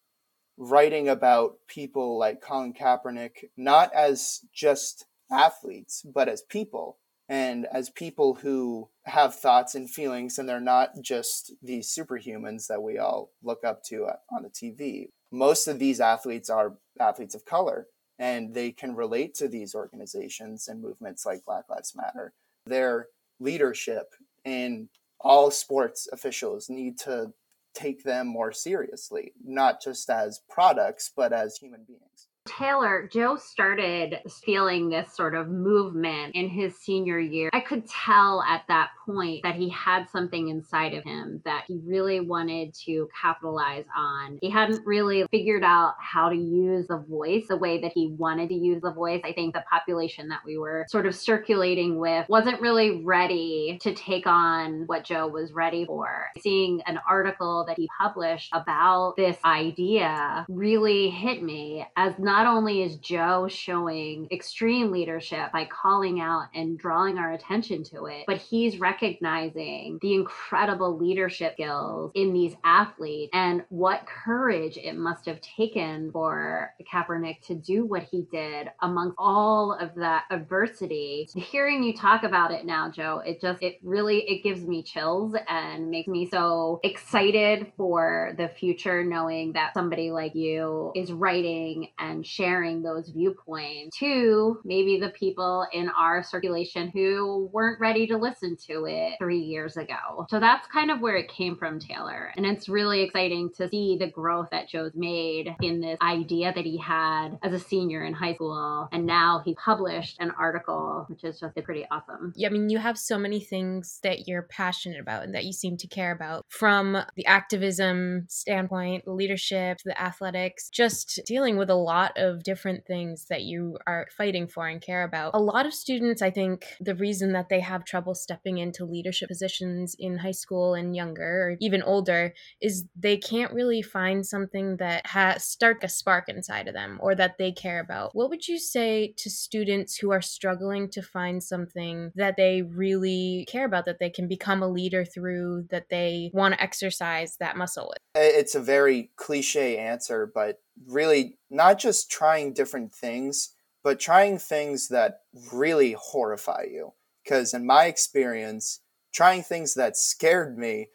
writing 0.58 1.08
about 1.08 1.58
people 1.68 2.18
like 2.18 2.42
Colin 2.42 2.74
Kaepernick, 2.74 3.46
not 3.56 3.94
as 3.94 4.42
just 4.54 5.06
athletes, 5.32 6.04
but 6.04 6.28
as 6.28 6.42
people, 6.42 6.98
and 7.30 7.66
as 7.72 7.90
people 7.90 8.36
who 8.36 8.90
have 9.06 9.36
thoughts 9.36 9.76
and 9.76 9.90
feelings, 9.90 10.38
and 10.38 10.48
they're 10.48 10.60
not 10.60 11.02
just 11.02 11.54
these 11.62 11.94
superhumans 11.94 12.68
that 12.68 12.82
we 12.82 12.98
all 12.98 13.32
look 13.44 13.64
up 13.64 13.84
to 13.84 14.06
uh, 14.06 14.16
on 14.32 14.44
the 14.44 14.50
TV. 14.50 15.10
Most 15.32 15.68
of 15.68 15.80
these 15.80 16.00
athletes 16.00 16.50
are 16.50 16.78
athletes 17.00 17.36
of 17.36 17.46
color, 17.46 17.88
and 18.18 18.54
they 18.54 18.72
can 18.72 18.96
relate 18.96 19.36
to 19.36 19.48
these 19.48 19.76
organizations 19.76 20.68
and 20.68 20.82
movements 20.82 21.26
like 21.26 21.46
Black 21.46 21.66
Lives 21.70 21.94
Matter. 21.96 22.34
Their 22.66 23.08
leadership 23.40 24.14
in 24.46 24.90
all 25.20 25.52
sports 25.52 26.08
officials 26.12 26.70
need 26.70 26.98
to 27.00 27.34
take 27.74 28.04
them 28.04 28.28
more 28.28 28.52
seriously, 28.52 29.34
not 29.44 29.82
just 29.82 30.10
as 30.10 30.42
products, 30.50 31.12
but 31.16 31.32
as 31.32 31.58
human 31.58 31.84
beings. 31.88 32.28
Taylor, 32.48 33.10
Joe 33.12 33.36
started 33.36 34.20
feeling 34.44 34.90
this 34.90 35.14
sort 35.14 35.36
of 35.36 35.50
movement 35.50 36.36
in 36.36 36.50
his 36.50 36.76
senior 36.78 37.20
year. 37.20 37.50
I 37.54 37.60
could 37.60 37.88
tell 37.88 38.42
at 38.44 38.64
that 38.68 38.90
point 39.06 39.44
that 39.44 39.56
he 39.56 39.70
had 39.70 40.10
something 40.10 40.50
inside 40.50 40.94
of 40.94 41.04
him 41.04 41.42
that 41.46 41.66
he 41.68 41.80
really 41.86 42.20
wanted 42.20 42.74
to 42.86 43.10
capitalize 43.20 43.86
on. 43.96 44.40
He 44.42 44.50
hadn't 44.50 44.86
really 44.86 45.26
figured 45.32 45.64
out 45.64 45.96
how 46.00 46.30
to 46.30 46.36
use 46.36 46.88
the 46.88 47.04
voice 47.10 47.46
the 47.48 47.58
way 47.58 47.82
that 47.82 47.92
he 47.94 48.08
wanted 48.18 48.50
to 48.50 48.56
use 48.56 48.82
the 48.82 48.92
voice. 48.92 49.22
I 49.24 49.34
think 49.34 49.54
the 49.54 49.64
population 49.70 50.30
that 50.30 50.42
we 50.46 50.58
were 50.58 50.86
sort 50.90 51.06
of 51.06 51.16
circulating 51.16 52.00
with 52.00 52.28
wasn't 52.30 52.62
really 52.62 53.04
ready 53.04 53.78
to 53.82 53.94
take 53.94 54.28
on 54.28 54.84
what 54.88 55.04
Joe 55.04 55.28
was 55.28 55.52
ready 55.54 55.86
for. 55.86 56.28
Seeing 56.40 56.82
an 56.86 57.00
article 57.10 57.66
that 57.68 57.78
he 57.78 57.90
published 58.00 58.50
about 58.54 59.16
this 59.18 59.38
idea 59.44 60.46
really 60.50 61.10
hit 61.10 61.42
me 61.44 61.86
as 61.96 62.14
not 62.20 62.37
not 62.38 62.46
only 62.46 62.84
is 62.84 62.98
Joe 62.98 63.48
showing 63.50 64.28
extreme 64.32 64.92
leadership 64.92 65.52
by 65.52 65.66
calling 65.66 66.20
out 66.20 66.50
and 66.54 66.78
drawing 66.78 67.18
our 67.18 67.32
attention 67.32 67.84
to 67.86 68.06
it, 68.06 68.26
but 68.28 68.38
he's 68.38 68.80
recognizing 68.80 69.98
the 70.04 70.14
incredible 70.14 70.96
leadership 70.96 71.54
skills 71.54 72.12
in 72.14 72.34
these 72.34 72.54
athletes 72.64 73.32
and 73.34 73.64
what 73.70 74.06
courage 74.06 74.78
it 74.78 74.96
must 74.96 75.26
have 75.26 75.42
taken 75.42 76.12
for 76.12 76.76
Kaepernick 76.94 77.42
to 77.48 77.56
do 77.56 77.86
what 77.86 78.04
he 78.04 78.28
did 78.32 78.68
amongst 78.84 79.16
all 79.18 79.74
of 79.74 79.96
that 79.96 80.26
adversity. 80.30 81.28
Hearing 81.34 81.82
you 81.82 81.98
talk 81.98 82.22
about 82.22 82.52
it 82.52 82.68
now, 82.68 82.92
Joe, 82.92 83.24
it 83.26 83.42
just 83.42 83.64
it 83.64 83.80
really 83.82 84.20
it 84.30 84.44
gives 84.44 84.64
me 84.64 84.84
chills 84.84 85.36
and 85.50 85.90
makes 85.90 86.08
me 86.08 86.30
so 86.30 86.82
excited 86.84 87.72
for 87.78 88.34
the 88.38 88.48
future 88.48 89.04
knowing 89.04 89.54
that 89.54 89.74
somebody 89.74 90.12
like 90.12 90.36
you 90.36 90.92
is 90.94 91.12
writing 91.12 91.88
and 91.98 92.27
sharing 92.28 92.82
those 92.82 93.10
viewpoints 93.10 93.98
to 94.00 94.60
maybe 94.64 95.00
the 95.00 95.10
people 95.10 95.66
in 95.74 95.90
our 95.90 96.24
circulation 96.24 96.90
who 96.90 97.50
weren't 97.54 97.80
ready 97.80 98.08
to 98.08 98.18
listen 98.18 98.56
to 98.68 98.86
it 98.86 99.16
three 99.20 99.40
years 99.40 99.78
ago. 99.78 100.26
So 100.30 100.40
that's 100.40 100.68
kind 100.68 100.92
of 100.92 101.00
where 101.00 101.16
it 101.16 101.30
came 101.30 101.56
from, 101.56 101.80
Taylor. 101.80 102.32
And 102.36 102.46
it's 102.46 102.70
really 102.70 103.02
exciting 103.02 103.52
to 103.58 103.70
see 103.70 103.98
the 104.00 104.10
growth 104.10 104.50
that 104.52 104.70
Joe's 104.70 104.94
made 104.96 105.56
in 105.62 105.82
this 105.82 105.98
idea 106.02 106.54
that 106.54 106.66
he 106.66 106.78
had 106.78 107.38
as 107.44 107.54
a 107.54 107.60
senior 107.60 108.04
in 108.04 108.14
high 108.14 108.36
school. 108.36 108.90
And 108.92 109.06
now 109.06 109.42
he 109.44 109.56
published 109.56 110.18
an 110.20 110.32
article, 110.40 111.06
which 111.10 111.24
is 111.24 111.40
just 111.40 111.56
pretty 111.64 111.86
awesome. 111.92 112.34
Yeah, 112.36 112.50
I 112.50 112.52
mean, 112.52 112.70
you 112.70 112.78
have 112.78 112.98
so 112.98 113.18
many 113.18 113.40
things 113.40 114.00
that 114.04 114.28
you're 114.28 114.44
passionate 114.44 115.00
about 115.00 115.24
and 115.24 115.34
that 115.34 115.46
you 115.46 115.54
seem 115.54 115.78
to 115.78 115.88
care 115.88 116.12
about 116.12 116.46
from 116.50 116.98
the 117.16 117.26
activism 117.26 118.26
standpoint, 118.30 119.06
the 119.06 119.14
leadership, 119.14 119.80
the 119.86 120.00
athletics, 120.00 120.70
just 120.70 121.20
dealing 121.26 121.58
with 121.58 121.70
a 121.70 121.76
lot 121.76 122.17
of 122.18 122.44
different 122.44 122.86
things 122.86 123.26
that 123.26 123.44
you 123.44 123.78
are 123.88 124.08
fighting 124.16 124.48
for 124.48 124.68
and 124.68 124.82
care 124.82 125.04
about. 125.04 125.32
A 125.34 125.40
lot 125.40 125.66
of 125.66 125.74
students, 125.74 126.22
I 126.22 126.32
think, 126.32 126.66
the 126.80 126.96
reason 126.96 127.34
that 127.34 127.50
they 127.50 127.60
have 127.60 127.86
trouble 127.86 128.16
stepping 128.16 128.58
into 128.58 128.86
leadership 128.86 129.30
positions 129.30 129.96
in 129.98 130.18
high 130.18 130.32
school 130.32 130.74
and 130.74 130.96
younger, 130.96 131.24
or 131.24 131.58
even 131.60 131.82
older, 131.84 132.34
is 132.62 132.86
they 132.96 133.18
can't 133.18 133.54
really 133.54 133.82
find 133.82 134.26
something 134.26 134.78
that 134.78 135.06
has 135.08 135.44
start 135.44 135.84
a 135.84 135.90
spark 135.90 136.30
inside 136.30 136.68
of 136.68 136.74
them 136.74 136.98
or 137.02 137.16
that 137.16 137.38
they 137.38 137.52
care 137.52 137.80
about. 137.80 138.16
What 138.16 138.30
would 138.30 138.48
you 138.48 138.60
say 138.60 139.14
to 139.18 139.30
students 139.30 139.98
who 139.98 140.12
are 140.12 140.22
struggling 140.22 140.90
to 140.90 141.02
find 141.02 141.44
something 141.44 142.12
that 142.16 142.36
they 142.38 142.62
really 142.62 143.46
care 143.48 143.66
about, 143.66 143.86
that 143.86 144.00
they 144.00 144.10
can 144.10 144.28
become 144.28 144.64
a 144.64 144.68
leader 144.68 145.06
through, 145.06 145.68
that 145.70 145.90
they 145.90 146.32
want 146.34 146.54
to 146.54 146.62
exercise 146.62 147.38
that 147.38 147.58
muscle 147.58 147.90
with? 147.90 147.98
It's 148.16 148.56
a 148.56 148.60
very 148.60 149.12
cliche 149.16 149.78
answer, 149.78 150.30
but 150.34 150.60
really 150.86 151.38
not 151.50 151.80
just 151.80 152.12
trying 152.12 152.54
different 152.54 152.94
things, 152.94 153.54
but 153.84 154.00
trying 154.00 154.38
things 154.38 154.90
that 154.90 155.20
really 155.52 155.96
horrify 155.98 156.66
you. 156.70 156.94
Because 157.24 157.54
in 157.54 157.66
my 157.66 157.86
experience, 157.86 158.82
trying 159.14 159.44
things 159.44 159.74
that 159.76 159.98
scared 159.98 160.58
me, 160.58 160.90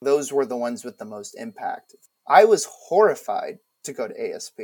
those 0.00 0.32
were 0.32 0.46
the 0.46 0.56
ones 0.56 0.84
with 0.84 0.98
the 0.98 1.04
most 1.04 1.34
impact. 1.38 1.94
I 2.26 2.44
was 2.44 2.68
horrified 2.88 3.58
to 3.84 3.92
go 3.92 4.08
to 4.08 4.34
ASP. 4.34 4.60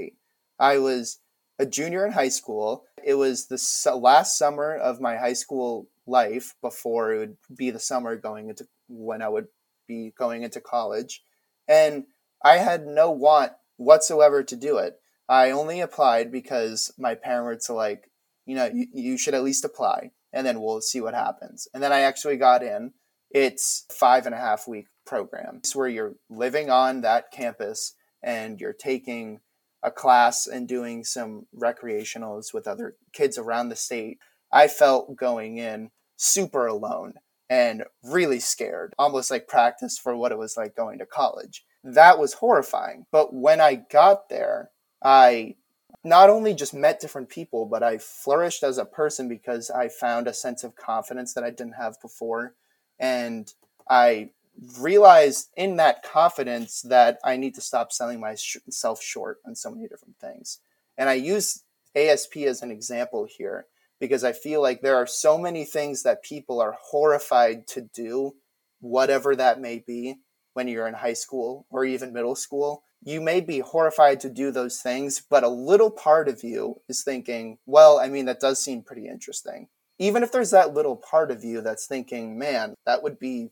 I 0.58 0.78
was 0.78 1.18
a 1.58 1.66
junior 1.66 2.06
in 2.06 2.12
high 2.12 2.28
school. 2.28 2.84
It 3.02 3.14
was 3.14 3.46
the 3.46 3.96
last 3.96 4.38
summer 4.38 4.74
of 4.74 5.00
my 5.00 5.16
high 5.16 5.32
school 5.32 5.88
life 6.06 6.54
before 6.60 7.12
it 7.12 7.18
would 7.18 7.36
be 7.56 7.70
the 7.70 7.80
summer 7.80 8.16
going 8.16 8.48
into 8.50 8.66
when 8.88 9.22
I 9.22 9.28
would 9.28 9.46
be 9.86 10.12
going 10.16 10.42
into 10.42 10.60
college. 10.60 11.22
And 11.68 12.04
I 12.44 12.58
had 12.58 12.86
no 12.86 13.10
want 13.10 13.52
whatsoever 13.76 14.42
to 14.42 14.56
do 14.56 14.78
it. 14.78 15.00
I 15.28 15.50
only 15.50 15.80
applied 15.80 16.30
because 16.30 16.92
my 16.98 17.14
parents 17.14 17.70
are 17.70 17.76
like, 17.76 18.10
you 18.46 18.54
know, 18.54 18.66
you, 18.66 18.86
you 18.92 19.18
should 19.18 19.34
at 19.34 19.44
least 19.44 19.64
apply 19.64 20.10
and 20.32 20.46
then 20.46 20.60
we'll 20.60 20.80
see 20.80 21.00
what 21.00 21.14
happens. 21.14 21.68
And 21.72 21.82
then 21.82 21.92
I 21.92 22.00
actually 22.00 22.36
got 22.36 22.62
in. 22.62 22.92
It's 23.30 23.86
five 23.90 24.26
and 24.26 24.34
a 24.34 24.38
half 24.38 24.68
week 24.68 24.86
program. 25.06 25.56
It's 25.58 25.74
where 25.74 25.88
you're 25.88 26.16
living 26.28 26.70
on 26.70 27.00
that 27.00 27.30
campus 27.32 27.94
and 28.22 28.60
you're 28.60 28.72
taking 28.72 29.40
a 29.82 29.90
class 29.90 30.46
and 30.46 30.68
doing 30.68 31.04
some 31.04 31.46
recreationals 31.56 32.54
with 32.54 32.66
other 32.66 32.96
kids 33.12 33.38
around 33.38 33.68
the 33.68 33.76
state. 33.76 34.18
I 34.52 34.68
felt 34.68 35.16
going 35.16 35.58
in 35.58 35.90
super 36.16 36.66
alone 36.66 37.14
and 37.50 37.84
really 38.02 38.40
scared, 38.40 38.94
almost 38.98 39.30
like 39.30 39.48
practice 39.48 39.98
for 39.98 40.16
what 40.16 40.32
it 40.32 40.38
was 40.38 40.56
like 40.56 40.74
going 40.74 40.98
to 40.98 41.06
college 41.06 41.64
that 41.84 42.18
was 42.18 42.34
horrifying. 42.34 43.06
But 43.12 43.34
when 43.34 43.60
I 43.60 43.74
got 43.74 44.30
there, 44.30 44.70
I 45.02 45.56
not 46.02 46.30
only 46.30 46.54
just 46.54 46.74
met 46.74 47.00
different 47.00 47.28
people, 47.28 47.66
but 47.66 47.82
I 47.82 47.98
flourished 47.98 48.62
as 48.62 48.78
a 48.78 48.84
person 48.84 49.28
because 49.28 49.70
I 49.70 49.88
found 49.88 50.26
a 50.26 50.34
sense 50.34 50.64
of 50.64 50.76
confidence 50.76 51.34
that 51.34 51.44
I 51.44 51.50
didn't 51.50 51.74
have 51.74 52.00
before. 52.00 52.54
And 52.98 53.52
I 53.88 54.30
realized 54.78 55.50
in 55.56 55.76
that 55.76 56.02
confidence 56.02 56.82
that 56.82 57.18
I 57.24 57.36
need 57.36 57.54
to 57.56 57.60
stop 57.60 57.92
selling 57.92 58.20
myself 58.20 59.02
short 59.02 59.38
on 59.46 59.54
so 59.54 59.70
many 59.70 59.86
different 59.86 60.18
things. 60.18 60.60
And 60.96 61.08
I 61.08 61.14
use 61.14 61.64
ASP 61.94 62.38
as 62.38 62.62
an 62.62 62.70
example 62.70 63.26
here 63.26 63.66
because 64.00 64.24
I 64.24 64.32
feel 64.32 64.62
like 64.62 64.80
there 64.80 64.96
are 64.96 65.06
so 65.06 65.38
many 65.38 65.64
things 65.64 66.02
that 66.02 66.22
people 66.22 66.60
are 66.60 66.76
horrified 66.80 67.66
to 67.68 67.82
do, 67.94 68.34
whatever 68.80 69.34
that 69.36 69.60
may 69.60 69.82
be 69.86 70.16
when 70.54 70.68
you're 70.68 70.88
in 70.88 70.94
high 70.94 71.12
school 71.12 71.66
or 71.70 71.84
even 71.84 72.12
middle 72.12 72.34
school. 72.34 72.82
You 73.02 73.20
may 73.20 73.40
be 73.40 73.58
horrified 73.58 74.20
to 74.20 74.30
do 74.30 74.50
those 74.50 74.80
things, 74.80 75.20
but 75.28 75.44
a 75.44 75.48
little 75.48 75.90
part 75.90 76.26
of 76.26 76.42
you 76.42 76.80
is 76.88 77.04
thinking, 77.04 77.58
well, 77.66 78.00
I 78.00 78.08
mean, 78.08 78.24
that 78.24 78.40
does 78.40 78.64
seem 78.64 78.82
pretty 78.82 79.06
interesting. 79.06 79.68
Even 79.98 80.22
if 80.22 80.32
there's 80.32 80.50
that 80.52 80.72
little 80.72 80.96
part 80.96 81.30
of 81.30 81.44
you 81.44 81.60
that's 81.60 81.86
thinking, 81.86 82.38
man, 82.38 82.74
that 82.86 83.02
would 83.02 83.18
be 83.18 83.50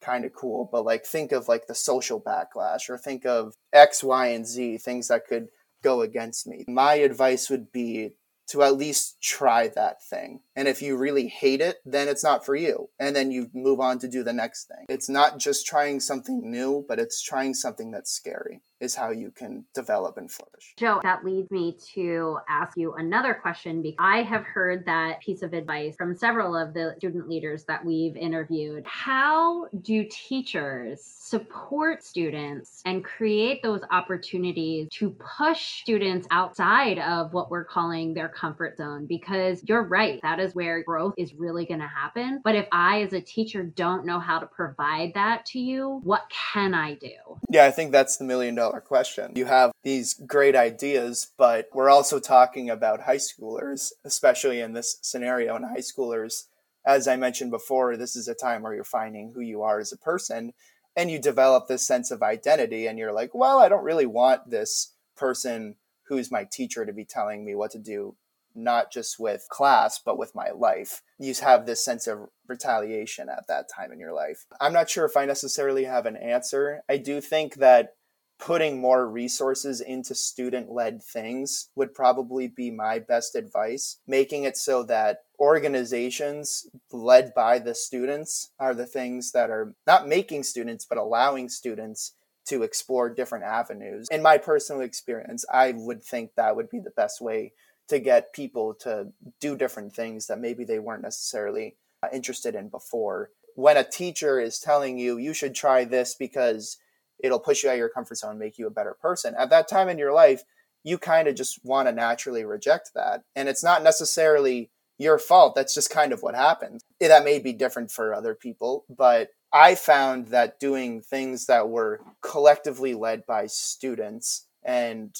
kind 0.00 0.24
of 0.24 0.32
cool, 0.32 0.68
but 0.70 0.84
like 0.84 1.04
think 1.04 1.32
of 1.32 1.48
like 1.48 1.66
the 1.66 1.74
social 1.74 2.20
backlash 2.20 2.88
or 2.88 2.96
think 2.96 3.26
of 3.26 3.54
X, 3.72 4.04
Y, 4.04 4.28
and 4.28 4.46
Z, 4.46 4.78
things 4.78 5.08
that 5.08 5.26
could 5.26 5.48
go 5.82 6.00
against 6.02 6.46
me. 6.46 6.64
My 6.68 6.94
advice 6.94 7.50
would 7.50 7.72
be 7.72 8.12
to 8.48 8.62
at 8.62 8.76
least 8.76 9.20
try 9.22 9.68
that 9.68 10.02
thing. 10.02 10.40
And 10.56 10.68
if 10.68 10.82
you 10.82 10.96
really 10.96 11.28
hate 11.28 11.60
it, 11.60 11.78
then 11.84 12.08
it's 12.08 12.24
not 12.24 12.44
for 12.44 12.54
you. 12.54 12.88
And 12.98 13.14
then 13.14 13.30
you 13.30 13.50
move 13.54 13.80
on 13.80 13.98
to 14.00 14.08
do 14.08 14.22
the 14.22 14.32
next 14.32 14.64
thing. 14.64 14.86
It's 14.88 15.08
not 15.08 15.38
just 15.38 15.66
trying 15.66 16.00
something 16.00 16.50
new, 16.50 16.84
but 16.88 16.98
it's 16.98 17.22
trying 17.22 17.54
something 17.54 17.90
that's 17.90 18.10
scary. 18.10 18.62
Is 18.82 18.94
how 18.96 19.10
you 19.10 19.30
can 19.30 19.64
develop 19.74 20.18
and 20.18 20.30
flourish. 20.30 20.74
Joe, 20.76 21.00
that 21.04 21.24
leads 21.24 21.50
me 21.50 21.76
to 21.94 22.38
ask 22.48 22.76
you 22.76 22.94
another 22.94 23.32
question 23.32 23.80
because 23.80 23.96
I 24.00 24.22
have 24.22 24.42
heard 24.42 24.84
that 24.86 25.20
piece 25.20 25.42
of 25.42 25.52
advice 25.52 25.94
from 25.96 26.16
several 26.16 26.56
of 26.56 26.74
the 26.74 26.94
student 26.98 27.28
leaders 27.28 27.64
that 27.64 27.84
we've 27.84 28.16
interviewed. 28.16 28.84
How 28.84 29.68
do 29.82 30.04
teachers 30.10 31.00
support 31.00 32.02
students 32.02 32.82
and 32.84 33.04
create 33.04 33.62
those 33.62 33.82
opportunities 33.90 34.88
to 34.92 35.16
push 35.38 35.80
students 35.82 36.26
outside 36.32 36.98
of 36.98 37.32
what 37.32 37.50
we're 37.50 37.64
calling 37.64 38.12
their 38.12 38.28
comfort 38.28 38.76
zone? 38.76 39.06
Because 39.06 39.62
you're 39.64 39.84
right, 39.84 40.20
that 40.22 40.40
is 40.40 40.54
where 40.56 40.82
growth 40.82 41.14
is 41.16 41.34
really 41.34 41.66
going 41.66 41.80
to 41.80 41.86
happen. 41.86 42.40
But 42.42 42.56
if 42.56 42.66
I, 42.72 43.02
as 43.02 43.12
a 43.12 43.20
teacher, 43.20 43.62
don't 43.62 44.04
know 44.04 44.18
how 44.18 44.40
to 44.40 44.46
provide 44.46 45.12
that 45.14 45.46
to 45.46 45.60
you, 45.60 46.00
what 46.02 46.22
can 46.52 46.74
I 46.74 46.94
do? 46.94 47.12
Yeah, 47.48 47.64
I 47.64 47.70
think 47.70 47.92
that's 47.92 48.16
the 48.16 48.24
million 48.24 48.56
dollar 48.56 48.71
question. 48.80 49.32
You 49.34 49.46
have 49.46 49.72
these 49.82 50.14
great 50.14 50.56
ideas, 50.56 51.30
but 51.36 51.68
we're 51.72 51.90
also 51.90 52.18
talking 52.18 52.70
about 52.70 53.02
high 53.02 53.16
schoolers, 53.16 53.92
especially 54.04 54.60
in 54.60 54.72
this 54.72 54.98
scenario. 55.02 55.56
And 55.56 55.64
high 55.64 55.78
schoolers, 55.78 56.44
as 56.86 57.06
I 57.06 57.16
mentioned 57.16 57.50
before, 57.50 57.96
this 57.96 58.16
is 58.16 58.28
a 58.28 58.34
time 58.34 58.62
where 58.62 58.74
you're 58.74 58.84
finding 58.84 59.32
who 59.32 59.40
you 59.40 59.62
are 59.62 59.78
as 59.80 59.92
a 59.92 59.98
person 59.98 60.52
and 60.96 61.10
you 61.10 61.18
develop 61.18 61.66
this 61.66 61.86
sense 61.86 62.10
of 62.10 62.22
identity. 62.22 62.86
And 62.86 62.98
you're 62.98 63.12
like, 63.12 63.34
well, 63.34 63.58
I 63.58 63.68
don't 63.68 63.84
really 63.84 64.06
want 64.06 64.50
this 64.50 64.92
person 65.16 65.76
who's 66.08 66.30
my 66.30 66.44
teacher 66.44 66.84
to 66.84 66.92
be 66.92 67.04
telling 67.04 67.44
me 67.44 67.54
what 67.54 67.70
to 67.72 67.78
do 67.78 68.16
not 68.54 68.92
just 68.92 69.18
with 69.18 69.46
class, 69.48 70.00
but 70.04 70.18
with 70.18 70.34
my 70.34 70.50
life. 70.50 71.02
You 71.18 71.34
have 71.42 71.66
this 71.66 71.84
sense 71.84 72.06
of 72.06 72.28
retaliation 72.46 73.28
at 73.28 73.46
that 73.48 73.68
time 73.68 73.92
in 73.92 74.00
your 74.00 74.12
life. 74.12 74.46
I'm 74.60 74.72
not 74.72 74.90
sure 74.90 75.04
if 75.04 75.16
I 75.16 75.24
necessarily 75.24 75.84
have 75.84 76.06
an 76.06 76.16
answer. 76.16 76.82
I 76.88 76.98
do 76.98 77.20
think 77.20 77.56
that 77.56 77.94
putting 78.42 78.80
more 78.80 79.08
resources 79.08 79.80
into 79.80 80.16
student 80.16 80.68
led 80.68 81.00
things 81.00 81.70
would 81.76 81.94
probably 81.94 82.48
be 82.48 82.72
my 82.72 82.98
best 82.98 83.36
advice. 83.36 83.98
Making 84.08 84.42
it 84.42 84.56
so 84.56 84.82
that 84.84 85.18
organizations 85.38 86.66
led 86.90 87.32
by 87.34 87.60
the 87.60 87.74
students 87.74 88.50
are 88.58 88.74
the 88.74 88.86
things 88.86 89.30
that 89.30 89.48
are 89.48 89.74
not 89.86 90.08
making 90.08 90.42
students, 90.42 90.84
but 90.84 90.98
allowing 90.98 91.48
students 91.48 92.14
to 92.46 92.64
explore 92.64 93.08
different 93.08 93.44
avenues. 93.44 94.08
In 94.10 94.22
my 94.22 94.38
personal 94.38 94.82
experience, 94.82 95.44
I 95.52 95.72
would 95.76 96.02
think 96.02 96.32
that 96.34 96.56
would 96.56 96.68
be 96.68 96.80
the 96.80 96.90
best 96.90 97.20
way 97.20 97.52
to 97.86 98.00
get 98.00 98.32
people 98.32 98.74
to 98.80 99.12
do 99.40 99.56
different 99.56 99.94
things 99.94 100.26
that 100.26 100.40
maybe 100.40 100.64
they 100.64 100.80
weren't 100.80 101.02
necessarily 101.02 101.76
uh, 102.02 102.08
interested 102.12 102.56
in 102.56 102.70
before. 102.70 103.30
When 103.54 103.76
a 103.76 103.84
teacher 103.84 104.40
is 104.40 104.58
telling 104.58 104.98
you, 104.98 105.16
you 105.16 105.32
should 105.32 105.54
try 105.54 105.84
this 105.84 106.16
because 106.16 106.78
it'll 107.22 107.38
push 107.38 107.62
you 107.62 107.70
out 107.70 107.74
of 107.74 107.78
your 107.78 107.88
comfort 107.88 108.18
zone, 108.18 108.38
make 108.38 108.58
you 108.58 108.66
a 108.66 108.70
better 108.70 108.96
person, 109.00 109.34
at 109.38 109.50
that 109.50 109.68
time 109.68 109.88
in 109.88 109.98
your 109.98 110.12
life, 110.12 110.42
you 110.84 110.98
kind 110.98 111.28
of 111.28 111.34
just 111.34 111.64
want 111.64 111.88
to 111.88 111.92
naturally 111.92 112.44
reject 112.44 112.90
that. 112.94 113.22
And 113.36 113.48
it's 113.48 113.62
not 113.62 113.82
necessarily 113.82 114.70
your 114.98 115.18
fault. 115.18 115.54
That's 115.54 115.74
just 115.74 115.90
kind 115.90 116.12
of 116.12 116.22
what 116.22 116.34
happens. 116.34 116.82
That 117.00 117.24
may 117.24 117.38
be 117.38 117.52
different 117.52 117.90
for 117.90 118.14
other 118.14 118.34
people, 118.34 118.84
but 118.88 119.30
I 119.52 119.74
found 119.74 120.28
that 120.28 120.58
doing 120.58 121.02
things 121.02 121.46
that 121.46 121.68
were 121.68 122.00
collectively 122.22 122.94
led 122.94 123.26
by 123.26 123.46
students 123.46 124.46
and 124.64 125.14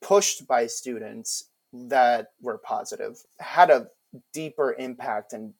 pushed 0.00 0.46
by 0.46 0.66
students 0.66 1.48
that 1.72 2.28
were 2.40 2.58
positive 2.58 3.22
had 3.38 3.70
a 3.70 3.88
deeper 4.32 4.74
impact 4.78 5.32
and 5.32 5.54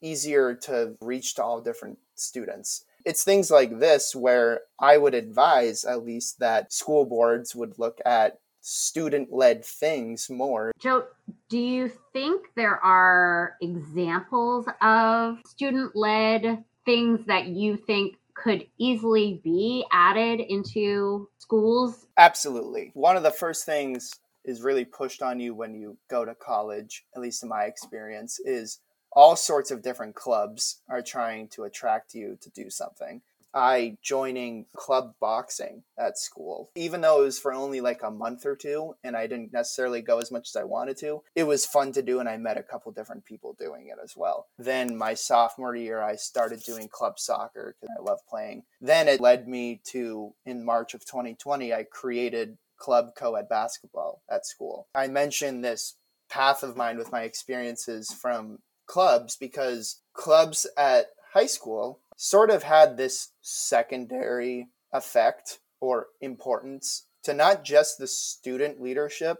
easier 0.00 0.54
to 0.54 0.96
reach 1.00 1.34
to 1.34 1.42
all 1.42 1.60
different 1.60 1.98
students. 2.14 2.84
It's 3.06 3.22
things 3.22 3.52
like 3.52 3.78
this 3.78 4.16
where 4.16 4.62
I 4.80 4.98
would 4.98 5.14
advise 5.14 5.84
at 5.84 6.04
least 6.04 6.40
that 6.40 6.72
school 6.72 7.04
boards 7.04 7.54
would 7.54 7.78
look 7.78 8.00
at 8.04 8.40
student 8.62 9.32
led 9.32 9.64
things 9.64 10.28
more. 10.28 10.72
Joe, 10.80 11.04
do 11.48 11.56
you 11.56 11.88
think 12.12 12.48
there 12.56 12.84
are 12.84 13.54
examples 13.62 14.66
of 14.82 15.38
student 15.46 15.94
led 15.94 16.64
things 16.84 17.24
that 17.28 17.46
you 17.46 17.76
think 17.76 18.16
could 18.34 18.66
easily 18.76 19.40
be 19.44 19.86
added 19.92 20.40
into 20.40 21.28
schools? 21.38 22.06
Absolutely. 22.18 22.90
One 22.94 23.16
of 23.16 23.22
the 23.22 23.30
first 23.30 23.64
things 23.64 24.10
is 24.44 24.62
really 24.62 24.84
pushed 24.84 25.22
on 25.22 25.38
you 25.38 25.54
when 25.54 25.76
you 25.76 25.96
go 26.10 26.24
to 26.24 26.34
college, 26.34 27.04
at 27.14 27.22
least 27.22 27.44
in 27.44 27.48
my 27.48 27.66
experience, 27.66 28.40
is 28.40 28.80
all 29.16 29.34
sorts 29.34 29.70
of 29.70 29.82
different 29.82 30.14
clubs 30.14 30.82
are 30.88 31.02
trying 31.02 31.48
to 31.48 31.64
attract 31.64 32.14
you 32.14 32.38
to 32.42 32.50
do 32.50 32.68
something. 32.68 33.22
I 33.54 33.96
joining 34.02 34.66
club 34.76 35.14
boxing 35.18 35.84
at 35.98 36.18
school, 36.18 36.70
even 36.74 37.00
though 37.00 37.22
it 37.22 37.24
was 37.24 37.38
for 37.38 37.54
only 37.54 37.80
like 37.80 38.02
a 38.02 38.10
month 38.10 38.44
or 38.44 38.54
two 38.54 38.94
and 39.02 39.16
I 39.16 39.26
didn't 39.26 39.54
necessarily 39.54 40.02
go 40.02 40.18
as 40.18 40.30
much 40.30 40.50
as 40.50 40.56
I 40.56 40.64
wanted 40.64 40.98
to, 40.98 41.22
it 41.34 41.44
was 41.44 41.64
fun 41.64 41.92
to 41.92 42.02
do 42.02 42.20
and 42.20 42.28
I 42.28 42.36
met 42.36 42.58
a 42.58 42.62
couple 42.62 42.92
different 42.92 43.24
people 43.24 43.56
doing 43.58 43.86
it 43.86 43.96
as 44.04 44.14
well. 44.14 44.48
Then 44.58 44.94
my 44.94 45.14
sophomore 45.14 45.74
year, 45.74 46.02
I 46.02 46.16
started 46.16 46.60
doing 46.64 46.88
club 46.88 47.18
soccer 47.18 47.74
because 47.80 47.96
I 47.98 48.02
love 48.02 48.18
playing. 48.28 48.64
Then 48.82 49.08
it 49.08 49.22
led 49.22 49.48
me 49.48 49.80
to, 49.84 50.34
in 50.44 50.62
March 50.62 50.92
of 50.92 51.06
2020, 51.06 51.72
I 51.72 51.84
created 51.84 52.58
club 52.76 53.12
co 53.16 53.36
ed 53.36 53.48
basketball 53.48 54.20
at 54.30 54.44
school. 54.44 54.86
I 54.94 55.06
mentioned 55.06 55.64
this 55.64 55.94
path 56.28 56.62
of 56.62 56.76
mine 56.76 56.98
with 56.98 57.10
my 57.10 57.22
experiences 57.22 58.12
from 58.12 58.58
clubs 58.86 59.36
because 59.36 60.00
clubs 60.12 60.66
at 60.76 61.06
high 61.32 61.46
school 61.46 62.00
sort 62.16 62.50
of 62.50 62.62
had 62.62 62.96
this 62.96 63.32
secondary 63.42 64.68
effect 64.92 65.58
or 65.80 66.08
importance 66.20 67.06
to 67.22 67.34
not 67.34 67.64
just 67.64 67.98
the 67.98 68.06
student 68.06 68.80
leadership, 68.80 69.38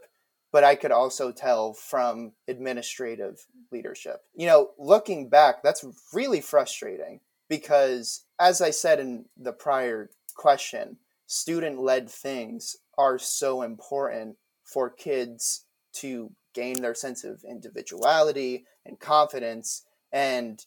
but 0.52 0.64
I 0.64 0.74
could 0.74 0.92
also 0.92 1.32
tell 1.32 1.72
from 1.72 2.32
administrative 2.48 3.46
leadership. 3.70 4.20
You 4.34 4.46
know, 4.46 4.70
looking 4.78 5.28
back, 5.28 5.62
that's 5.62 5.84
really 6.12 6.40
frustrating 6.40 7.20
because, 7.48 8.24
as 8.38 8.60
I 8.60 8.70
said 8.70 9.00
in 9.00 9.26
the 9.36 9.52
prior 9.52 10.10
question, 10.34 10.98
student 11.26 11.80
led 11.80 12.10
things 12.10 12.76
are 12.98 13.18
so 13.18 13.62
important 13.62 14.36
for 14.64 14.90
kids 14.90 15.64
to 15.94 16.32
gain 16.56 16.80
their 16.80 16.94
sense 16.94 17.22
of 17.22 17.44
individuality 17.44 18.64
and 18.84 18.98
confidence 18.98 19.84
and 20.10 20.64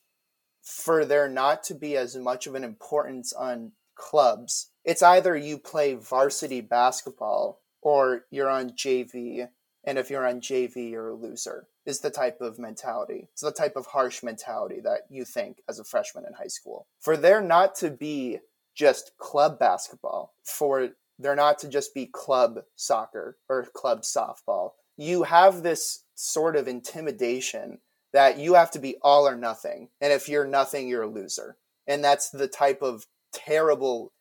for 0.62 1.04
there 1.04 1.28
not 1.28 1.63
to 1.63 1.73
be 1.73 1.97
as 1.97 2.15
much 2.15 2.45
of 2.45 2.54
an 2.54 2.63
importance 2.63 3.34
on 3.34 3.71
clubs 3.95 4.69
it's 4.86 5.02
either 5.02 5.36
you 5.36 5.58
play 5.58 5.95
varsity 5.95 6.62
basketball 6.62 7.60
or 7.82 8.25
you're 8.30 8.49
on 8.49 8.69
JV 8.69 9.47
and 9.84 9.97
if 9.97 10.12
you're 10.12 10.28
on 10.28 10.39
JV 10.39 10.91
you're 10.91 11.10
a 11.10 11.15
loser 11.15 11.67
is 11.88 12.02
the 12.02 12.12
type 12.12 12.39
of 12.39 12.60
mentality 12.60 13.28
it's 13.34 13.41
the 13.41 13.52
type 13.52 13.75
of 13.75 13.88
harsh 13.88 14.21
mentality 14.21 14.80
that 14.80 15.02
you 15.10 15.25
think 15.25 15.58
as 15.67 15.80
a 15.80 15.84
freshman 15.84 16.25
in 16.25 16.34
high 16.34 16.47
school 16.47 16.86
for 16.99 17.17
there 17.17 17.41
not 17.41 17.73
to 17.73 17.89
be 17.89 18.38
just 18.75 19.12
club 19.17 19.58
basketball 19.58 20.34
for 20.43 20.91
they're 21.19 21.36
not 21.36 21.60
to 21.60 21.67
just 21.67 21.93
be 21.93 22.06
club 22.06 22.62
soccer 22.78 23.38
or 23.49 23.67
club 23.73 24.04
softball. 24.04 24.71
You 24.99 25.23
have 25.23 25.63
this 25.63 26.03
sort 26.13 26.57
of 26.57 26.67
intimidation 26.67 27.79
that 28.12 28.38
you 28.38 28.55
have 28.55 28.69
to 28.71 28.79
be 28.79 28.97
all 29.01 29.25
or 29.25 29.38
nothing. 29.38 29.88
And 30.01 30.12
if 30.12 30.27
you're 30.27 30.45
nothing, 30.45 30.89
you're 30.89 31.03
a 31.03 31.09
loser. 31.09 31.55
And 31.88 32.03
that's 32.03 32.29
the 32.29 32.49
type 32.49 32.81
of 32.81 33.05
terrible, 33.31 34.12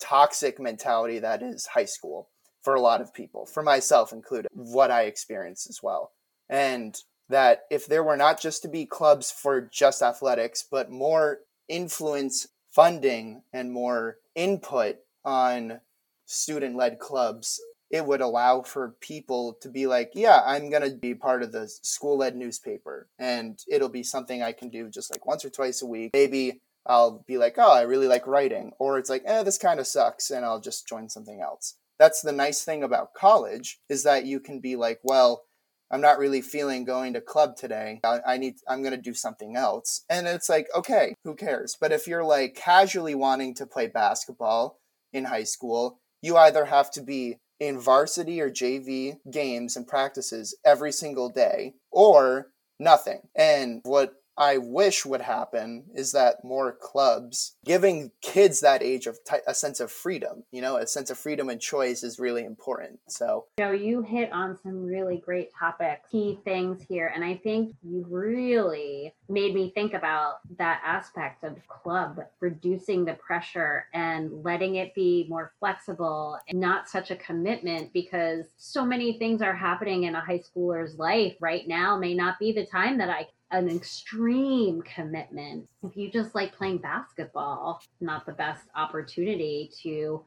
toxic 0.00 0.60
mentality 0.60 1.18
that 1.18 1.42
is 1.42 1.66
high 1.66 1.86
school 1.86 2.28
for 2.62 2.76
a 2.76 2.80
lot 2.80 3.00
of 3.00 3.12
people, 3.12 3.46
for 3.46 3.64
myself 3.64 4.12
included, 4.12 4.46
what 4.52 4.92
I 4.92 5.02
experienced 5.02 5.68
as 5.68 5.80
well. 5.82 6.12
And 6.48 6.96
that 7.28 7.62
if 7.68 7.86
there 7.86 8.04
were 8.04 8.16
not 8.16 8.40
just 8.40 8.62
to 8.62 8.68
be 8.68 8.86
clubs 8.86 9.32
for 9.32 9.60
just 9.60 10.02
athletics, 10.02 10.64
but 10.70 10.88
more 10.88 11.40
influence 11.68 12.46
funding 12.70 13.42
and 13.52 13.72
more 13.72 14.18
input 14.36 14.98
on 15.24 15.80
student 16.26 16.76
led 16.76 17.00
clubs, 17.00 17.60
it 17.92 18.06
would 18.06 18.22
allow 18.22 18.62
for 18.62 18.96
people 19.00 19.58
to 19.60 19.68
be 19.68 19.86
like, 19.86 20.12
yeah, 20.14 20.40
I'm 20.44 20.70
going 20.70 20.82
to 20.82 20.96
be 20.96 21.14
part 21.14 21.42
of 21.42 21.52
the 21.52 21.68
school 21.68 22.16
led 22.16 22.34
newspaper. 22.34 23.06
And 23.18 23.62
it'll 23.68 23.90
be 23.90 24.02
something 24.02 24.42
I 24.42 24.52
can 24.52 24.70
do 24.70 24.88
just 24.88 25.12
like 25.12 25.26
once 25.26 25.44
or 25.44 25.50
twice 25.50 25.82
a 25.82 25.86
week. 25.86 26.10
Maybe 26.14 26.62
I'll 26.86 27.22
be 27.28 27.36
like, 27.36 27.56
oh, 27.58 27.70
I 27.70 27.82
really 27.82 28.08
like 28.08 28.26
writing. 28.26 28.72
Or 28.78 28.98
it's 28.98 29.10
like, 29.10 29.22
eh, 29.26 29.42
this 29.42 29.58
kind 29.58 29.78
of 29.78 29.86
sucks. 29.86 30.30
And 30.30 30.42
I'll 30.42 30.60
just 30.60 30.88
join 30.88 31.10
something 31.10 31.42
else. 31.42 31.76
That's 31.98 32.22
the 32.22 32.32
nice 32.32 32.64
thing 32.64 32.82
about 32.82 33.12
college 33.12 33.78
is 33.90 34.04
that 34.04 34.24
you 34.24 34.40
can 34.40 34.58
be 34.58 34.74
like, 34.74 35.00
well, 35.04 35.44
I'm 35.90 36.00
not 36.00 36.18
really 36.18 36.40
feeling 36.40 36.84
going 36.84 37.12
to 37.12 37.20
club 37.20 37.56
today. 37.56 38.00
I, 38.02 38.38
need, 38.38 38.54
I'm 38.66 38.80
going 38.80 38.96
to 38.96 39.00
do 39.00 39.12
something 39.12 39.54
else. 39.54 40.06
And 40.08 40.26
it's 40.26 40.48
like, 40.48 40.68
okay, 40.74 41.14
who 41.24 41.34
cares? 41.34 41.76
But 41.78 41.92
if 41.92 42.06
you're 42.06 42.24
like 42.24 42.54
casually 42.54 43.14
wanting 43.14 43.54
to 43.56 43.66
play 43.66 43.88
basketball 43.88 44.78
in 45.12 45.26
high 45.26 45.44
school, 45.44 45.98
you 46.22 46.38
either 46.38 46.64
have 46.64 46.90
to 46.92 47.02
be 47.02 47.36
in 47.62 47.78
varsity 47.78 48.40
or 48.40 48.50
JV 48.50 49.18
games 49.30 49.76
and 49.76 49.86
practices 49.86 50.58
every 50.64 50.90
single 50.90 51.28
day 51.28 51.74
or 51.92 52.48
nothing. 52.80 53.20
And 53.36 53.80
what 53.84 54.14
I 54.36 54.58
wish 54.58 55.04
would 55.04 55.20
happen 55.20 55.84
is 55.94 56.12
that 56.12 56.44
more 56.44 56.72
clubs 56.72 57.56
giving 57.64 58.10
kids 58.22 58.60
that 58.60 58.82
age 58.82 59.06
of 59.06 59.18
t- 59.24 59.36
a 59.46 59.54
sense 59.54 59.80
of 59.80 59.90
freedom, 59.90 60.44
you 60.50 60.62
know, 60.62 60.76
a 60.76 60.86
sense 60.86 61.10
of 61.10 61.18
freedom 61.18 61.48
and 61.48 61.60
choice 61.60 62.02
is 62.02 62.18
really 62.18 62.44
important. 62.44 63.00
So, 63.08 63.46
Joe, 63.58 63.72
you 63.72 64.02
hit 64.02 64.32
on 64.32 64.58
some 64.62 64.84
really 64.84 65.18
great 65.18 65.50
topics, 65.58 66.08
key 66.10 66.38
things 66.44 66.82
here. 66.88 67.12
And 67.14 67.24
I 67.24 67.36
think 67.36 67.74
you 67.82 68.04
really 68.08 69.14
made 69.28 69.54
me 69.54 69.70
think 69.74 69.94
about 69.94 70.36
that 70.58 70.80
aspect 70.84 71.44
of 71.44 71.56
club, 71.68 72.20
reducing 72.40 73.04
the 73.04 73.14
pressure 73.14 73.86
and 73.92 74.42
letting 74.42 74.76
it 74.76 74.94
be 74.94 75.26
more 75.28 75.52
flexible 75.58 76.38
and 76.48 76.58
not 76.58 76.88
such 76.88 77.10
a 77.10 77.16
commitment 77.16 77.92
because 77.92 78.46
so 78.56 78.84
many 78.84 79.18
things 79.18 79.42
are 79.42 79.54
happening 79.54 80.04
in 80.04 80.14
a 80.14 80.20
high 80.20 80.40
schooler's 80.40 80.98
life 80.98 81.34
right 81.40 81.66
now 81.68 81.96
may 81.98 82.14
not 82.14 82.38
be 82.38 82.52
the 82.52 82.66
time 82.66 82.98
that 82.98 83.10
I 83.10 83.26
an 83.52 83.68
extreme 83.68 84.82
commitment. 84.82 85.68
If 85.82 85.96
you 85.96 86.10
just 86.10 86.34
like 86.34 86.56
playing 86.56 86.78
basketball, 86.78 87.82
not 88.00 88.26
the 88.26 88.32
best 88.32 88.62
opportunity 88.74 89.70
to 89.82 90.24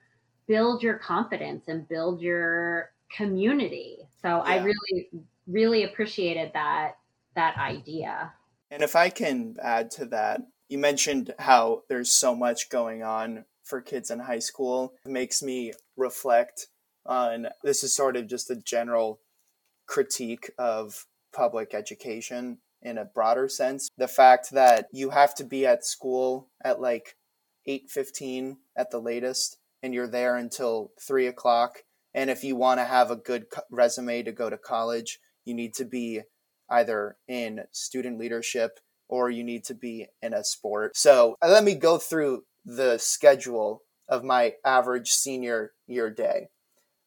build 0.48 0.84
your 0.84 1.00
confidence 1.00 1.68
and 1.68 1.88
build 1.90 2.22
your 2.22 2.92
community. 3.16 3.98
So 4.22 4.30
I 4.30 4.58
really 4.58 5.10
really 5.48 5.84
appreciated 5.84 6.52
that 6.54 6.98
that 7.36 7.58
idea. 7.58 8.34
and 8.72 8.82
if 8.82 8.96
I 8.96 9.10
can 9.10 9.58
add 9.62 9.92
to 9.92 10.06
that, 10.06 10.42
you 10.70 10.78
mentioned 10.78 11.34
how 11.38 11.84
there's 11.90 12.12
so 12.12 12.36
much 12.36 12.70
going 12.70 13.04
on 13.04 13.46
for 13.64 13.82
kids 13.82 14.10
in 14.10 14.20
high 14.20 14.40
school. 14.40 14.94
It 15.06 15.12
makes 15.12 15.44
me 15.44 15.74
reflect 15.98 16.68
on 17.06 17.48
this 17.64 17.84
is 17.84 17.94
sort 17.94 18.16
of 18.16 18.28
just 18.28 18.50
a 18.50 18.56
general 18.56 19.20
critique 19.86 20.52
of 20.58 21.06
public 21.34 21.74
education 21.74 22.60
in 22.86 22.98
a 22.98 23.06
broader 23.06 23.50
sense. 23.50 23.90
The 23.98 24.08
fact 24.08 24.52
that 24.52 24.88
you 24.94 25.10
have 25.10 25.36
to 25.36 25.44
be 25.44 25.66
at 25.66 25.84
school 25.84 26.50
at 26.64 26.80
like 26.80 27.16
8.15 27.68 28.58
at 28.78 28.92
the 28.92 29.00
latest 29.00 29.58
and 29.82 29.94
you're 29.94 30.08
there 30.08 30.38
until 30.38 30.92
3 31.02 31.28
o'clock. 31.28 31.80
And 32.14 32.30
if 32.30 32.44
you 32.44 32.56
want 32.56 32.80
to 32.80 32.86
have 32.86 33.12
a 33.12 33.16
good 33.16 33.48
resume 33.70 34.24
to 34.24 34.32
go 34.32 34.50
to 34.50 34.58
college, 34.58 35.20
you 35.44 35.54
need 35.54 35.74
to 35.76 35.86
be 35.86 36.22
either 36.70 37.18
in 37.28 37.62
student 37.72 38.18
leadership 38.20 38.80
or 39.10 39.30
you 39.30 39.44
need 39.44 39.66
to 39.66 39.74
be 39.74 40.08
in 40.22 40.34
a 40.34 40.44
sport. 40.44 40.96
So 40.96 41.36
uh, 41.44 41.50
let 41.50 41.64
me 41.64 41.76
go 41.76 41.98
through 41.98 42.44
the 42.64 42.98
schedule 42.98 43.82
of 44.08 44.24
my 44.24 44.54
average 44.64 45.10
senior 45.10 45.74
year 45.88 46.10
day. 46.10 46.48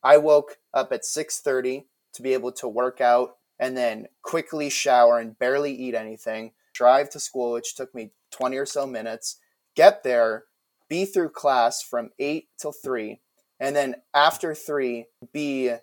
I 0.02 0.18
woke 0.18 0.58
up 0.72 0.92
at 0.92 1.04
6:30 1.04 1.86
to 2.14 2.22
be 2.22 2.32
able 2.32 2.52
to 2.52 2.68
work 2.68 3.00
out 3.00 3.37
and 3.58 3.76
then 3.76 4.06
quickly 4.22 4.70
shower 4.70 5.18
and 5.18 5.38
barely 5.38 5.72
eat 5.72 5.94
anything, 5.94 6.52
drive 6.74 7.10
to 7.10 7.20
school 7.20 7.52
which 7.52 7.74
took 7.74 7.94
me 7.94 8.10
20 8.30 8.56
or 8.56 8.66
so 8.66 8.86
minutes, 8.86 9.38
get 9.74 10.02
there, 10.02 10.44
be 10.88 11.04
through 11.04 11.30
class 11.30 11.82
from 11.82 12.10
8 12.18 12.48
till 12.60 12.72
3, 12.72 13.20
and 13.60 13.74
then 13.74 13.96
after 14.14 14.54
3 14.54 15.06
be 15.32 15.74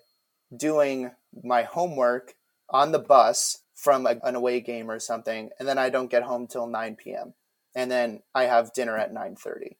doing 0.56 1.10
my 1.44 1.62
homework 1.62 2.34
on 2.70 2.92
the 2.92 2.98
bus 2.98 3.62
from 3.74 4.06
a, 4.06 4.16
an 4.22 4.34
away 4.34 4.60
game 4.60 4.90
or 4.90 4.98
something 4.98 5.50
and 5.58 5.68
then 5.68 5.76
i 5.76 5.90
don't 5.90 6.10
get 6.10 6.22
home 6.22 6.46
till 6.46 6.66
9 6.66 6.96
p.m 6.96 7.34
and 7.74 7.90
then 7.90 8.20
i 8.34 8.44
have 8.44 8.72
dinner 8.72 8.96
at 8.96 9.12
9.30 9.12 9.76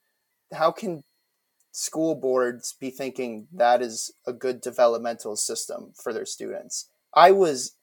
how 0.53 0.71
can 0.71 1.03
school 1.77 2.15
boards 2.15 2.75
be 2.81 2.89
thinking 2.89 3.47
that 3.53 3.83
is 3.83 4.11
a 4.27 4.33
good 4.33 4.63
developmental 4.63 5.37
system 5.37 5.93
for 5.95 6.13
their 6.13 6.25
students? 6.25 6.89
I 7.15 7.33
was 7.33 7.76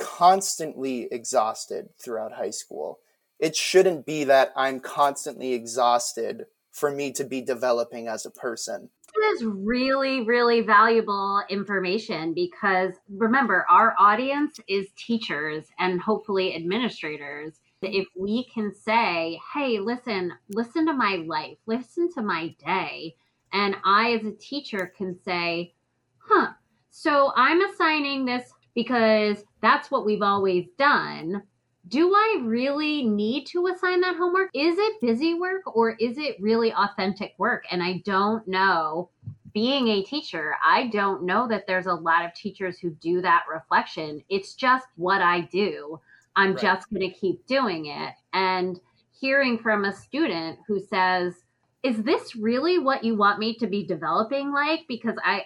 constantly 0.00 1.08
exhausted 1.12 1.88
throughout 2.02 2.32
high 2.32 2.50
school 2.50 2.98
it 3.38 3.54
shouldn't 3.54 4.06
be 4.06 4.24
that 4.24 4.52
i'm 4.56 4.80
constantly 4.80 5.52
exhausted 5.52 6.46
for 6.70 6.90
me 6.90 7.12
to 7.12 7.24
be 7.24 7.40
developing 7.40 8.08
as 8.08 8.24
a 8.24 8.30
person 8.30 8.88
This 9.14 9.40
is 9.40 9.46
really, 9.46 10.22
really 10.22 10.60
valuable 10.60 11.42
information 11.48 12.32
because 12.32 12.92
remember, 13.08 13.66
our 13.68 13.94
audience 13.98 14.58
is 14.68 14.86
teachers 14.96 15.64
and 15.78 16.00
hopefully 16.00 16.54
administrators. 16.54 17.60
If 17.82 18.06
we 18.16 18.46
can 18.54 18.72
say, 18.74 19.40
hey, 19.54 19.80
listen, 19.80 20.32
listen 20.50 20.86
to 20.86 20.92
my 20.92 21.24
life, 21.26 21.56
listen 21.66 22.12
to 22.12 22.22
my 22.22 22.54
day, 22.64 23.16
and 23.52 23.76
I, 23.84 24.12
as 24.12 24.24
a 24.24 24.32
teacher, 24.32 24.92
can 24.96 25.18
say, 25.24 25.74
huh, 26.18 26.52
so 26.90 27.32
I'm 27.36 27.62
assigning 27.62 28.24
this 28.24 28.52
because 28.74 29.44
that's 29.62 29.90
what 29.90 30.04
we've 30.06 30.22
always 30.22 30.66
done. 30.78 31.42
Do 31.88 32.14
I 32.14 32.40
really 32.42 33.04
need 33.04 33.46
to 33.46 33.66
assign 33.66 34.00
that 34.02 34.16
homework? 34.16 34.50
Is 34.54 34.76
it 34.78 35.00
busy 35.00 35.34
work 35.34 35.74
or 35.76 35.92
is 35.92 36.18
it 36.18 36.36
really 36.40 36.72
authentic 36.72 37.34
work? 37.38 37.64
And 37.70 37.82
I 37.82 38.02
don't 38.04 38.46
know. 38.46 39.08
Being 39.52 39.88
a 39.88 40.02
teacher, 40.02 40.54
I 40.64 40.86
don't 40.88 41.24
know 41.24 41.48
that 41.48 41.66
there's 41.66 41.86
a 41.86 41.94
lot 41.94 42.24
of 42.24 42.32
teachers 42.34 42.78
who 42.78 42.90
do 42.90 43.20
that 43.22 43.44
reflection. 43.52 44.22
It's 44.28 44.54
just 44.54 44.86
what 44.96 45.20
I 45.20 45.40
do. 45.40 45.98
I'm 46.36 46.52
Right. 46.52 46.62
just 46.62 46.88
going 46.90 47.10
to 47.10 47.18
keep 47.18 47.44
doing 47.46 47.86
it. 47.86 48.14
And 48.32 48.78
hearing 49.10 49.58
from 49.58 49.84
a 49.84 49.92
student 49.92 50.60
who 50.68 50.78
says, 50.78 51.42
is 51.82 52.02
this 52.02 52.36
really 52.36 52.78
what 52.78 53.02
you 53.02 53.16
want 53.16 53.38
me 53.38 53.54
to 53.54 53.66
be 53.66 53.86
developing 53.86 54.52
like 54.52 54.80
because 54.86 55.14
i 55.24 55.42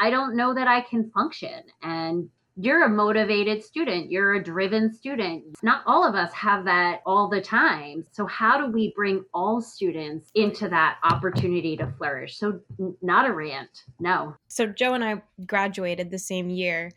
i 0.00 0.10
don't 0.10 0.36
know 0.36 0.54
that 0.54 0.68
i 0.68 0.80
can 0.80 1.10
function 1.10 1.62
and 1.82 2.28
you're 2.56 2.84
a 2.84 2.88
motivated 2.88 3.62
student 3.62 4.10
you're 4.10 4.34
a 4.34 4.42
driven 4.42 4.92
student 4.92 5.42
not 5.62 5.82
all 5.86 6.06
of 6.06 6.14
us 6.14 6.32
have 6.32 6.64
that 6.64 7.00
all 7.06 7.28
the 7.28 7.40
time 7.40 8.04
so 8.12 8.26
how 8.26 8.58
do 8.58 8.70
we 8.70 8.92
bring 8.94 9.24
all 9.32 9.60
students 9.60 10.30
into 10.34 10.68
that 10.68 10.98
opportunity 11.02 11.76
to 11.76 11.86
flourish 11.96 12.36
so 12.36 12.60
not 13.00 13.28
a 13.28 13.32
rant 13.32 13.84
no 14.00 14.36
So 14.48 14.66
Joe 14.66 14.94
and 14.94 15.04
I 15.04 15.22
graduated 15.46 16.10
the 16.10 16.18
same 16.18 16.50
year, 16.50 16.92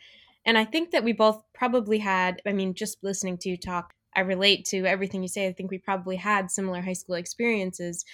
and 0.46 0.58
I 0.58 0.66
think 0.66 0.92
that 0.92 1.04
we 1.04 1.14
both 1.14 1.42
probably 1.54 2.00
had. 2.00 2.42
I 2.46 2.52
mean, 2.52 2.74
just 2.74 3.04
listening 3.04 3.38
to 3.40 3.50
you 3.50 3.58
talk, 3.58 3.94
I 4.16 4.22
relate 4.22 4.66
to 4.66 4.86
everything 4.86 5.22
you 5.22 5.28
say. 5.28 5.48
I 5.48 5.54
think 5.54 5.72
we 5.72 5.78
probably 5.78 6.18
had 6.18 6.52
similar 6.52 6.82
high 6.82 6.94
school 6.94 7.16
experiences. 7.16 8.06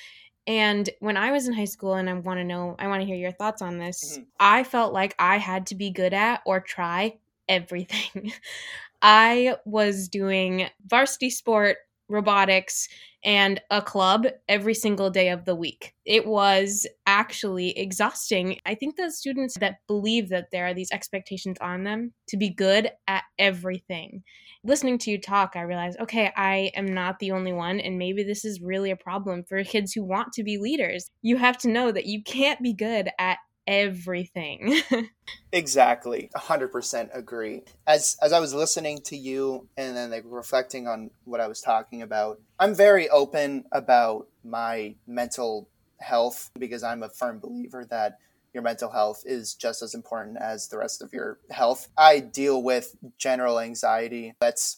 And 0.47 0.89
when 0.99 1.17
I 1.17 1.31
was 1.31 1.47
in 1.47 1.53
high 1.53 1.65
school, 1.65 1.93
and 1.95 2.09
I 2.09 2.13
want 2.13 2.39
to 2.39 2.43
know, 2.43 2.75
I 2.79 2.87
want 2.87 3.01
to 3.01 3.05
hear 3.05 3.15
your 3.15 3.31
thoughts 3.31 3.61
on 3.61 3.77
this. 3.77 4.17
Mhm. 4.17 4.25
I 4.39 4.63
felt 4.63 4.93
like 4.93 5.15
I 5.19 5.37
had 5.37 5.67
to 5.67 5.75
be 5.75 5.91
good 5.91 6.13
at 6.13 6.41
or 6.45 6.59
try 6.59 7.17
everything. 7.51 8.31
I 9.01 9.57
was 9.65 10.07
doing 10.07 10.67
varsity 10.87 11.29
sport, 11.29 11.77
robotics, 12.07 12.87
and 13.23 13.61
a 13.69 13.81
club 13.81 14.27
every 14.47 14.73
single 14.73 15.09
day 15.09 15.29
of 15.29 15.45
the 15.45 15.55
week. 15.55 15.93
It 16.05 16.25
was 16.25 16.87
actually 17.05 17.77
exhausting. 17.77 18.59
I 18.65 18.75
think 18.75 18.95
the 18.95 19.11
students 19.11 19.57
that 19.59 19.77
believe 19.87 20.29
that 20.29 20.49
there 20.51 20.65
are 20.65 20.73
these 20.73 20.91
expectations 20.91 21.57
on 21.61 21.83
them 21.83 22.13
to 22.29 22.37
be 22.37 22.49
good 22.49 22.91
at 23.07 23.23
everything. 23.37 24.23
Listening 24.63 24.97
to 24.99 25.11
you 25.11 25.19
talk, 25.19 25.53
I 25.55 25.61
realized, 25.61 25.99
okay, 25.99 26.31
I 26.35 26.71
am 26.75 26.93
not 26.93 27.19
the 27.19 27.31
only 27.31 27.53
one, 27.53 27.79
and 27.79 27.97
maybe 27.97 28.23
this 28.23 28.45
is 28.45 28.61
really 28.61 28.91
a 28.91 28.95
problem 28.95 29.43
for 29.43 29.63
kids 29.63 29.93
who 29.93 30.03
want 30.03 30.33
to 30.33 30.43
be 30.43 30.57
leaders. 30.57 31.09
You 31.21 31.37
have 31.37 31.57
to 31.59 31.69
know 31.69 31.91
that 31.91 32.05
you 32.05 32.23
can't 32.23 32.61
be 32.61 32.73
good 32.73 33.09
at 33.19 33.39
everything. 33.67 34.81
Exactly, 35.53 36.29
100% 36.35 37.09
agree. 37.13 37.63
As 37.85 38.15
as 38.21 38.31
I 38.31 38.39
was 38.39 38.53
listening 38.53 38.99
to 39.05 39.17
you 39.17 39.67
and 39.75 39.95
then 39.97 40.09
like 40.09 40.23
reflecting 40.25 40.87
on 40.87 41.11
what 41.25 41.41
I 41.41 41.47
was 41.47 41.59
talking 41.59 42.01
about, 42.01 42.39
I'm 42.57 42.73
very 42.73 43.09
open 43.09 43.65
about 43.73 44.27
my 44.45 44.95
mental 45.05 45.69
health 45.99 46.49
because 46.57 46.83
I'm 46.83 47.03
a 47.03 47.09
firm 47.09 47.39
believer 47.39 47.85
that 47.89 48.17
your 48.53 48.63
mental 48.63 48.89
health 48.89 49.23
is 49.25 49.53
just 49.53 49.81
as 49.81 49.93
important 49.93 50.37
as 50.37 50.69
the 50.69 50.77
rest 50.77 51.01
of 51.01 51.13
your 51.13 51.39
health. 51.49 51.89
I 51.97 52.19
deal 52.19 52.63
with 52.63 52.95
general 53.17 53.59
anxiety. 53.59 54.33
That's 54.39 54.77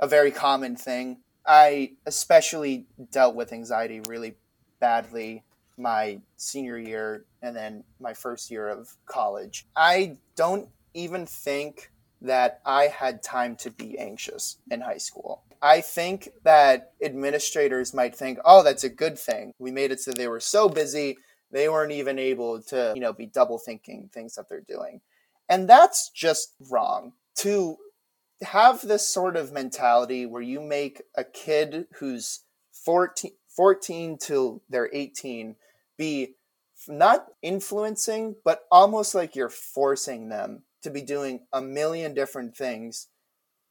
a 0.00 0.08
very 0.08 0.32
common 0.32 0.74
thing. 0.74 1.18
I 1.46 1.92
especially 2.06 2.86
dealt 3.10 3.34
with 3.34 3.52
anxiety 3.52 4.00
really 4.06 4.36
badly 4.80 5.44
my 5.78 6.20
senior 6.36 6.78
year 6.78 7.24
and 7.42 7.56
then 7.56 7.84
my 8.00 8.14
first 8.14 8.50
year 8.50 8.68
of 8.68 8.96
college. 9.06 9.66
I 9.76 10.18
don't 10.36 10.68
even 10.94 11.26
think 11.26 11.90
that 12.20 12.60
I 12.66 12.84
had 12.84 13.22
time 13.22 13.56
to 13.56 13.70
be 13.70 13.98
anxious 13.98 14.58
in 14.70 14.80
high 14.80 14.98
school. 14.98 15.42
I 15.62 15.80
think 15.80 16.30
that 16.44 16.92
administrators 17.02 17.94
might 17.94 18.14
think, 18.14 18.38
"Oh, 18.44 18.62
that's 18.62 18.84
a 18.84 18.88
good 18.88 19.18
thing. 19.18 19.52
We 19.58 19.70
made 19.70 19.92
it 19.92 20.00
so 20.00 20.12
they 20.12 20.28
were 20.28 20.40
so 20.40 20.68
busy, 20.68 21.18
they 21.50 21.68
weren't 21.68 21.92
even 21.92 22.18
able 22.18 22.62
to, 22.62 22.92
you 22.94 23.00
know, 23.00 23.12
be 23.12 23.26
double 23.26 23.58
thinking 23.58 24.10
things 24.12 24.34
that 24.34 24.48
they're 24.48 24.60
doing." 24.60 25.00
And 25.48 25.68
that's 25.68 26.10
just 26.10 26.54
wrong. 26.60 27.14
To 27.36 27.78
have 28.42 28.86
this 28.86 29.06
sort 29.06 29.36
of 29.36 29.52
mentality 29.52 30.26
where 30.26 30.42
you 30.42 30.60
make 30.60 31.02
a 31.14 31.24
kid 31.24 31.88
who's 31.94 32.44
14, 32.72 33.32
14 33.48 34.18
till 34.18 34.62
they're 34.68 34.90
18 34.92 35.56
be 35.98 36.34
not 36.86 37.26
influencing, 37.42 38.36
but 38.44 38.62
almost 38.70 39.14
like 39.14 39.34
you're 39.34 39.48
forcing 39.48 40.28
them 40.28 40.62
to 40.82 40.90
be 40.90 41.02
doing 41.02 41.40
a 41.52 41.60
million 41.60 42.14
different 42.14 42.56
things 42.56 43.08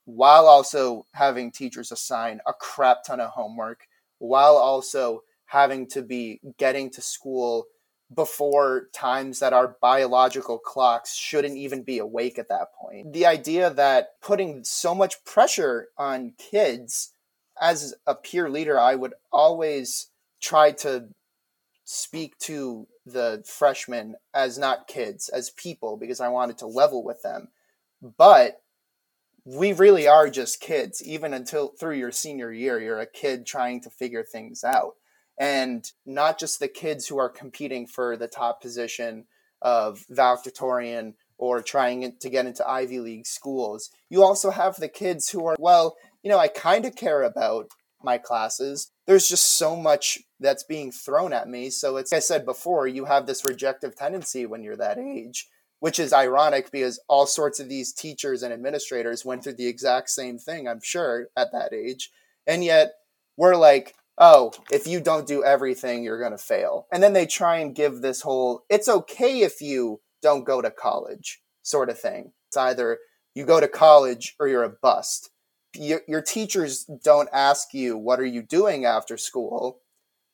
while 0.05 0.45
also 0.45 1.05
having 1.13 1.51
teachers 1.51 1.91
assign 1.91 2.39
a 2.45 2.53
crap 2.53 3.03
ton 3.05 3.19
of 3.19 3.29
homework, 3.29 3.87
while 4.19 4.55
also 4.55 5.23
having 5.45 5.87
to 5.87 6.01
be 6.01 6.39
getting 6.57 6.89
to 6.89 7.01
school 7.01 7.65
before 8.13 8.87
times 8.93 9.39
that 9.39 9.51
our 9.51 9.75
biological 9.81 10.57
clocks 10.57 11.13
shouldn't 11.13 11.57
even 11.57 11.83
be 11.83 11.97
awake 11.97 12.39
at 12.39 12.47
that 12.47 12.73
point. 12.73 13.11
The 13.11 13.25
idea 13.25 13.69
that 13.69 14.19
putting 14.21 14.63
so 14.63 14.95
much 14.95 15.23
pressure 15.25 15.89
on 15.97 16.33
kids 16.37 17.11
as 17.61 17.93
a 18.05 18.15
peer 18.15 18.49
leader, 18.49 18.79
I 18.79 18.95
would 18.95 19.13
always 19.31 20.07
try 20.41 20.71
to 20.71 21.09
speak 21.89 22.38
to 22.38 22.86
the 23.06 23.41
freshmen 23.47 24.15
as 24.34 24.58
not 24.58 24.89
kids, 24.89 25.30
as 25.30 25.52
people, 25.52 25.95
because 25.95 26.19
I 26.19 26.28
wanted 26.28 26.58
to 26.58 26.67
level 26.67 27.02
with 27.02 27.21
them. 27.21 27.47
But 28.17 28.62
we 29.45 29.71
really 29.71 30.06
are 30.06 30.30
just 30.30 30.60
kids, 30.60 31.02
even 31.02 31.34
until 31.34 31.69
through 31.69 31.95
your 31.95 32.12
senior 32.12 32.52
year, 32.52 32.82
you're 32.82 33.00
a 33.00 33.08
kid 33.08 33.45
trying 33.45 33.80
to 33.82 33.89
figure 33.89 34.26
things 34.26 34.65
out 34.65 34.95
and 35.39 35.89
not 36.06 36.38
just 36.38 36.60
the 36.60 36.67
kids 36.67 37.08
who 37.08 37.17
are 37.17 37.30
competing 37.30 37.88
for 37.88 38.17
the 38.17 38.28
top 38.28 38.62
position 38.62 39.23
of 39.62 40.04
valedictorian 40.10 41.13
or 41.38 41.62
trying 41.62 42.17
to 42.19 42.30
get 42.30 42.45
into 42.45 42.67
Ivy 42.67 43.00
League 43.00 43.28
schools. 43.28 43.91
You 44.10 44.23
also 44.23 44.50
have 44.50 44.76
the 44.76 44.89
kids 44.89 45.30
who 45.30 45.45
are, 45.45 45.56
well, 45.58 45.95
you 46.21 46.30
know, 46.30 46.39
I 46.39 46.50
kind 46.50 46.84
of 46.84 46.97
care 46.97 47.23
about 47.23 47.69
my 48.04 48.17
classes. 48.17 48.91
There's 49.06 49.30
just 49.30 49.58
so 49.58 49.78
much 49.78 50.19
that's 50.39 50.63
being 50.63 50.91
thrown 50.91 51.34
at 51.34 51.47
me. 51.47 51.69
So 51.69 51.97
it's, 51.97 52.12
like 52.12 52.17
I 52.17 52.19
said 52.19 52.45
before, 52.45 52.88
you 52.88 53.06
have 53.06 53.26
this 53.26 53.45
rejective 53.45 53.95
tendency 53.95 54.45
when 54.45 54.63
you're 54.63 54.78
that 54.78 54.97
age, 54.97 55.47
which 55.80 56.00
is 56.00 56.13
ironic 56.13 56.71
because 56.71 57.00
all 57.08 57.26
sorts 57.26 57.60
of 57.60 57.69
these 57.69 57.93
teachers 57.93 58.43
and 58.43 58.54
administrators 58.54 59.26
went 59.26 59.43
through 59.43 59.56
the 59.56 59.67
exact 59.67 60.10
same 60.10 60.38
thing, 60.38 60.67
I'm 60.67 60.82
sure, 60.82 61.28
at 61.36 61.52
that 61.54 61.73
age. 61.73 62.12
And 62.45 62.63
yet 62.63 62.93
we're 63.36 63.56
like, 63.56 63.95
oh, 64.17 64.52
if 64.71 64.88
you 64.88 65.00
don't 65.00 65.28
do 65.28 65.43
everything, 65.43 66.04
you're 66.04 66.19
going 66.19 66.32
to 66.32 66.38
fail. 66.38 66.88
And 66.91 67.02
then 67.04 67.13
they 67.13 67.26
try 67.26 67.58
and 67.58 67.76
give 67.76 68.02
this 68.02 68.21
whole, 68.21 68.63
it's 68.69 68.88
okay 68.88 69.41
if 69.41 69.62
you 69.62 70.02
don't 70.21 70.45
go 70.45 70.62
to 70.62 70.71
college 70.71 71.41
sort 71.62 71.89
of 71.89 72.00
thing. 72.00 72.34
It's 72.47 72.58
either 72.58 73.00
you 73.36 73.45
go 73.45 73.60
to 73.60 73.67
college 73.67 74.36
or 74.39 74.47
you're 74.47 74.63
a 74.63 74.69
bust. 74.69 75.30
Your, 75.76 76.02
your 76.08 76.21
teachers 76.21 76.86
don't 77.04 77.30
ask 77.32 77.73
you, 77.73 77.97
what 77.97 78.19
are 78.19 78.26
you 78.26 78.41
doing 78.41 78.86
after 78.86 79.17
school? 79.17 79.82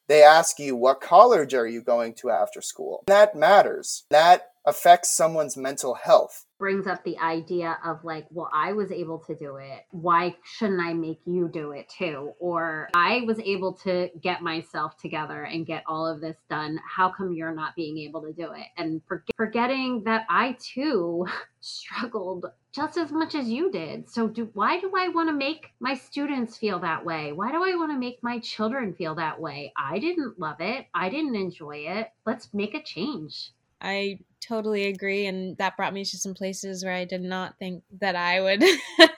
They 0.08 0.24
ask 0.24 0.60
you, 0.60 0.76
what 0.76 1.02
college 1.02 1.54
are 1.54 1.68
you 1.68 1.82
going 1.82 2.14
to 2.16 2.30
after 2.30 2.62
school? 2.62 3.04
That 3.08 3.36
matters. 3.36 4.06
That 4.10 4.50
affects 4.66 5.16
someone's 5.16 5.58
mental 5.58 5.96
health 5.96 6.46
brings 6.64 6.88
up 6.88 7.04
the 7.04 7.18
idea 7.18 7.78
of 7.84 8.02
like, 8.06 8.26
well, 8.32 8.50
I 8.54 8.72
was 8.72 8.90
able 8.90 9.20
to 9.28 9.36
do 9.36 9.58
it. 9.58 9.86
Why 9.92 10.34
shouldn't 10.46 10.80
I 10.80 10.94
make 10.94 11.20
you 11.26 11.50
do 11.50 11.72
it 11.72 11.90
too? 11.90 12.32
Or 12.40 12.88
I 12.94 13.26
was 13.28 13.38
able 13.40 13.74
to 13.84 14.10
get 14.22 14.42
myself 14.42 14.96
together 14.96 15.44
and 15.44 15.66
get 15.66 15.84
all 15.88 16.08
of 16.08 16.22
this 16.22 16.38
done. 16.50 16.80
How 16.90 17.10
come 17.10 17.34
you're 17.34 17.54
not 17.54 17.76
being 17.76 17.98
able 17.98 18.22
to 18.22 18.32
do 18.32 18.54
it? 18.54 18.68
And 18.78 19.02
forgetting 19.36 20.04
that 20.06 20.26
I 20.30 20.56
too 20.58 21.28
struggled 21.60 22.46
just 22.72 22.98
as 22.98 23.12
much 23.12 23.36
as 23.36 23.50
you 23.50 23.70
did. 23.70 24.10
So 24.10 24.30
do 24.30 24.50
why 24.54 24.80
do 24.80 24.90
I 24.98 25.10
want 25.10 25.28
to 25.28 25.36
make 25.36 25.74
my 25.82 25.96
students 25.96 26.56
feel 26.56 26.80
that 26.80 27.04
way? 27.04 27.34
Why 27.34 27.52
do 27.52 27.58
I 27.62 27.76
want 27.76 27.92
to 27.92 28.00
make 28.00 28.24
my 28.24 28.40
children 28.40 28.94
feel 28.94 29.16
that 29.16 29.38
way? 29.38 29.74
I 29.76 30.00
didn't 30.00 30.40
love 30.40 30.62
it. 30.62 30.86
I 30.94 31.10
didn't 31.10 31.36
enjoy 31.36 31.80
it. 31.88 32.08
Let's 32.26 32.54
make 32.54 32.74
a 32.74 32.82
change. 32.82 33.52
I 33.84 34.20
totally 34.40 34.88
agree. 34.88 35.26
And 35.26 35.58
that 35.58 35.78
brought 35.78 35.94
me 35.94 36.06
to 36.06 36.18
some 36.18 36.34
places 36.34 36.84
where 36.84 36.94
I 36.94 37.06
did 37.06 37.22
not 37.22 37.58
think 37.60 37.84
that 38.00 38.16
I 38.16 38.42
would 38.42 38.64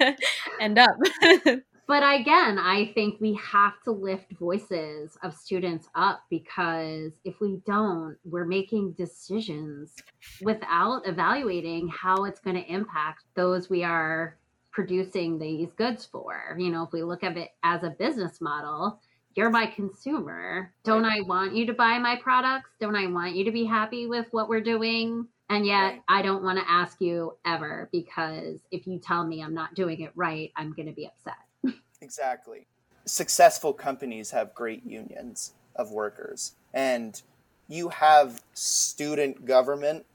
end 0.60 0.78
up. 0.80 0.96
but 1.88 2.04
again, 2.04 2.58
I 2.58 2.92
think 2.94 3.20
we 3.22 3.40
have 3.52 3.74
to 3.86 3.92
lift 3.92 4.34
voices 4.40 5.18
of 5.24 5.34
students 5.34 5.88
up 5.96 6.22
because 6.30 7.14
if 7.24 7.40
we 7.40 7.62
don't, 7.66 8.18
we're 8.24 8.46
making 8.46 8.94
decisions 8.94 9.94
without 10.42 11.08
evaluating 11.08 11.90
how 11.90 12.26
it's 12.26 12.40
going 12.40 12.56
to 12.56 12.72
impact 12.72 13.24
those 13.36 13.70
we 13.70 13.84
are 13.84 14.38
producing 14.72 15.40
these 15.40 15.72
goods 15.74 16.06
for. 16.06 16.56
You 16.60 16.70
know, 16.70 16.84
if 16.84 16.92
we 16.92 17.02
look 17.02 17.24
at 17.24 17.38
it 17.38 17.52
as 17.64 17.84
a 17.84 17.96
business 17.98 18.42
model, 18.42 19.00
you're 19.36 19.50
my 19.50 19.66
consumer. 19.68 20.74
Don't 20.84 21.06
I 21.06 21.22
want 21.22 21.54
you 21.54 21.66
to 21.68 21.74
buy 21.74 22.00
my 22.00 22.16
products? 22.16 22.70
Don't 22.80 22.96
I 22.96 23.08
want 23.08 23.36
you 23.36 23.44
to 23.46 23.52
be 23.52 23.66
happy 23.66 24.08
with 24.08 24.28
what 24.32 24.48
we're 24.48 24.62
doing? 24.62 25.28
And 25.50 25.66
yet, 25.66 25.76
right. 25.76 26.02
I 26.08 26.22
don't 26.22 26.44
want 26.44 26.58
to 26.58 26.70
ask 26.70 27.00
you 27.02 27.38
ever 27.46 27.90
because 27.92 28.60
if 28.72 28.88
you 28.88 28.98
tell 28.98 29.26
me 29.26 29.44
I'm 29.44 29.54
not 29.54 29.76
doing 29.76 30.00
it 30.00 30.12
right, 30.16 30.52
I'm 30.56 30.74
going 30.74 30.88
to 30.88 30.94
be 30.94 31.08
upset. 31.08 31.76
exactly. 32.02 32.66
Successful 33.06 33.74
companies 33.74 34.32
have 34.32 34.56
great 34.56 34.84
unions 34.86 35.54
of 35.76 35.92
workers, 35.92 36.54
and 36.74 37.22
you 37.68 37.90
have 37.90 38.42
student 38.54 39.46
government 39.46 40.06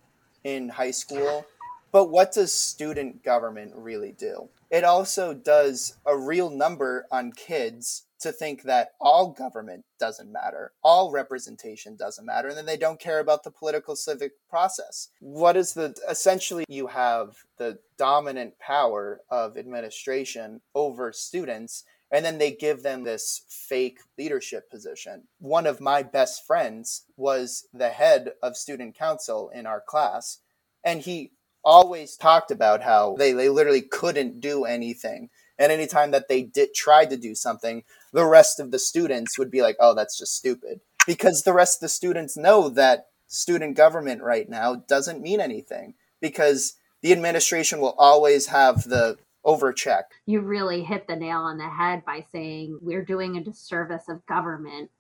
in 0.43 0.71
high 0.71 0.91
school. 0.91 1.47
But 1.93 2.07
what 2.07 2.33
does 2.33 2.53
student 2.53 3.23
government 3.23 3.73
really 3.77 4.13
do? 4.13 4.49
It 4.71 4.85
also 4.85 5.35
does 5.35 5.97
a 6.07 6.17
real 6.17 6.49
number 6.49 7.07
on 7.11 7.33
kids 7.33 8.05
to 8.21 8.33
think 8.33 8.63
that 8.63 8.91
all 9.01 9.33
government 9.33 9.85
doesn't 9.99 10.31
matter, 10.31 10.73
all 10.83 11.11
representation 11.11 11.97
doesn't 11.97 12.27
matter, 12.27 12.49
and 12.49 12.57
then 12.57 12.67
they 12.67 12.77
don't 12.77 13.01
care 13.01 13.19
about 13.19 13.45
the 13.45 13.51
political 13.51 13.97
civic 13.97 14.33
process. 14.49 15.09
What 15.21 15.57
is 15.57 15.75
the 15.75 15.95
essentially 16.09 16.65
you 16.69 16.89
have 16.89 17.37
the 17.59 17.79
dominant 17.99 18.59
power 18.59 19.21
of 19.31 19.57
administration 19.57 20.61
over 20.75 21.13
students, 21.13 21.85
and 22.13 22.25
then 22.25 22.39
they 22.39 22.53
give 22.53 22.83
them 22.83 23.05
this 23.05 23.43
fake 23.49 24.01
leadership 24.19 24.71
position. 24.71 25.25
One 25.39 25.67
of 25.67 25.81
my 25.81 26.03
best 26.03 26.47
friends 26.47 27.05
was 27.17 27.67
the 27.73 27.91
head 27.91 28.33
of 28.43 28.57
student 28.57 28.97
council 28.97 29.51
in 29.55 29.67
our 29.67 29.81
class, 29.81 30.39
and 30.85 31.01
he 31.01 31.33
always 31.63 32.17
talked 32.17 32.51
about 32.51 32.83
how 32.83 33.15
they, 33.19 33.33
they 33.33 33.49
literally 33.49 33.83
couldn't 33.83 34.41
do 34.41 34.65
anything 34.65 35.29
and 35.61 35.71
anytime 35.71 36.11
that 36.13 36.27
they 36.27 36.43
did 36.43 36.73
tried 36.75 37.11
to 37.11 37.19
do 37.19 37.35
something, 37.35 37.85
the 38.13 38.27
rest 38.27 38.61
of 38.61 38.71
the 38.71 38.79
students 38.79 39.39
would 39.39 39.51
be 39.51 39.63
like, 39.63 39.77
"Oh, 39.81 39.95
that's 39.95 40.19
just 40.19 40.35
stupid." 40.35 40.81
Because 41.07 41.43
the 41.43 41.53
rest 41.53 41.79
of 41.79 41.81
the 41.81 41.89
students 41.89 42.37
know 42.37 42.69
that 42.69 43.09
student 43.27 43.77
government 43.77 44.23
right 44.23 44.49
now 44.49 44.75
doesn't 44.75 45.23
mean 45.23 45.41
anything 45.41 45.95
because 46.21 46.75
the 47.01 47.13
administration 47.13 47.81
will 47.81 47.95
always 47.97 48.47
have 48.47 48.85
the 48.85 49.17
overcheck. 49.45 50.05
You 50.27 50.41
really 50.41 50.83
hit 50.83 51.07
the 51.07 51.17
nail 51.17 51.39
on 51.39 51.59
the 51.59 51.69
head 51.69 52.05
by 52.05 52.25
saying 52.33 52.79
we're 52.83 53.05
doing 53.05 53.37
a 53.37 53.45
disservice 53.45 54.09
of 54.09 54.25
government 54.27 54.91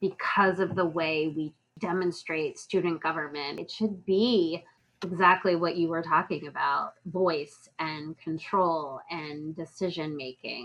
because 0.00 0.60
of 0.60 0.76
the 0.76 0.86
way 0.86 1.32
we 1.34 1.52
demonstrate 1.80 2.58
student 2.58 3.02
government. 3.02 3.58
It 3.58 3.70
should 3.70 4.04
be 4.04 4.64
exactly 5.02 5.56
what 5.56 5.76
you 5.76 5.88
were 5.88 6.02
talking 6.02 6.46
about 6.46 6.94
voice 7.06 7.68
and 7.78 8.16
control 8.18 9.00
and 9.10 9.54
decision 9.56 10.16
making. 10.16 10.64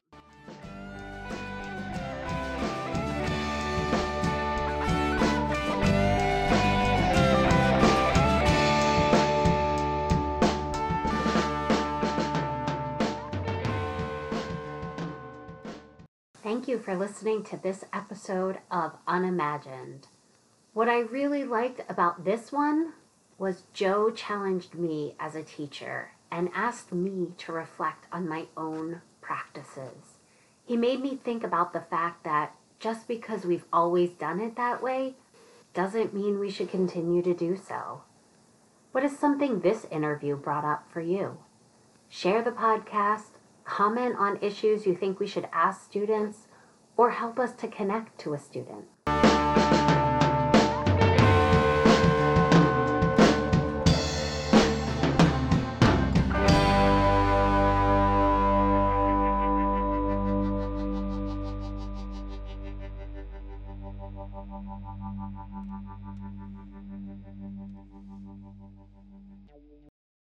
Thank 16.44 16.68
you 16.68 16.78
for 16.78 16.94
listening 16.94 17.44
to 17.44 17.56
this 17.56 17.86
episode 17.94 18.58
of 18.70 18.98
Unimagined. 19.08 20.08
What 20.74 20.90
I 20.90 21.00
really 21.00 21.46
liked 21.46 21.90
about 21.90 22.26
this 22.26 22.52
one 22.52 22.92
was 23.38 23.64
Joe 23.72 24.12
challenged 24.12 24.76
me 24.76 25.16
as 25.22 25.36
a 25.36 25.44
teacher 25.44 26.12
and 26.30 26.50
asked 26.54 26.92
me 26.92 27.30
to 27.38 27.54
reflect 27.54 28.08
on 28.12 28.28
my 28.28 28.48
own 28.58 29.04
practices. 29.22 30.18
He 30.66 30.76
made 30.76 31.02
me 31.02 31.16
think 31.16 31.46
about 31.46 31.72
the 31.72 31.80
fact 31.80 32.26
that 32.26 32.54
just 32.78 33.08
because 33.08 33.46
we've 33.46 33.66
always 33.72 34.10
done 34.10 34.42
it 34.42 34.58
that 34.58 34.84
way 34.84 35.16
doesn't 35.74 36.14
mean 36.14 36.40
we 36.40 36.52
should 36.52 36.70
continue 36.70 37.22
to 37.22 37.34
do 37.34 37.56
so. 37.56 38.02
What 38.92 39.06
is 39.06 39.18
something 39.18 39.62
this 39.62 39.86
interview 39.90 40.36
brought 40.36 40.66
up 40.66 40.92
for 40.92 41.00
you? 41.00 41.38
Share 42.10 42.42
the 42.44 42.52
podcast, 42.52 43.33
comment 43.66 44.16
on 44.18 44.40
issues 44.42 44.86
you 44.86 44.96
think 44.96 45.20
we 45.20 45.28
should 45.28 45.48
ask 45.54 45.84
students, 45.84 46.48
or 46.98 47.12
help 47.12 47.40
us 47.40 47.54
to 47.54 47.68
connect 47.68 48.20
to 48.20 48.34
a 48.34 48.40
student. 48.40 48.86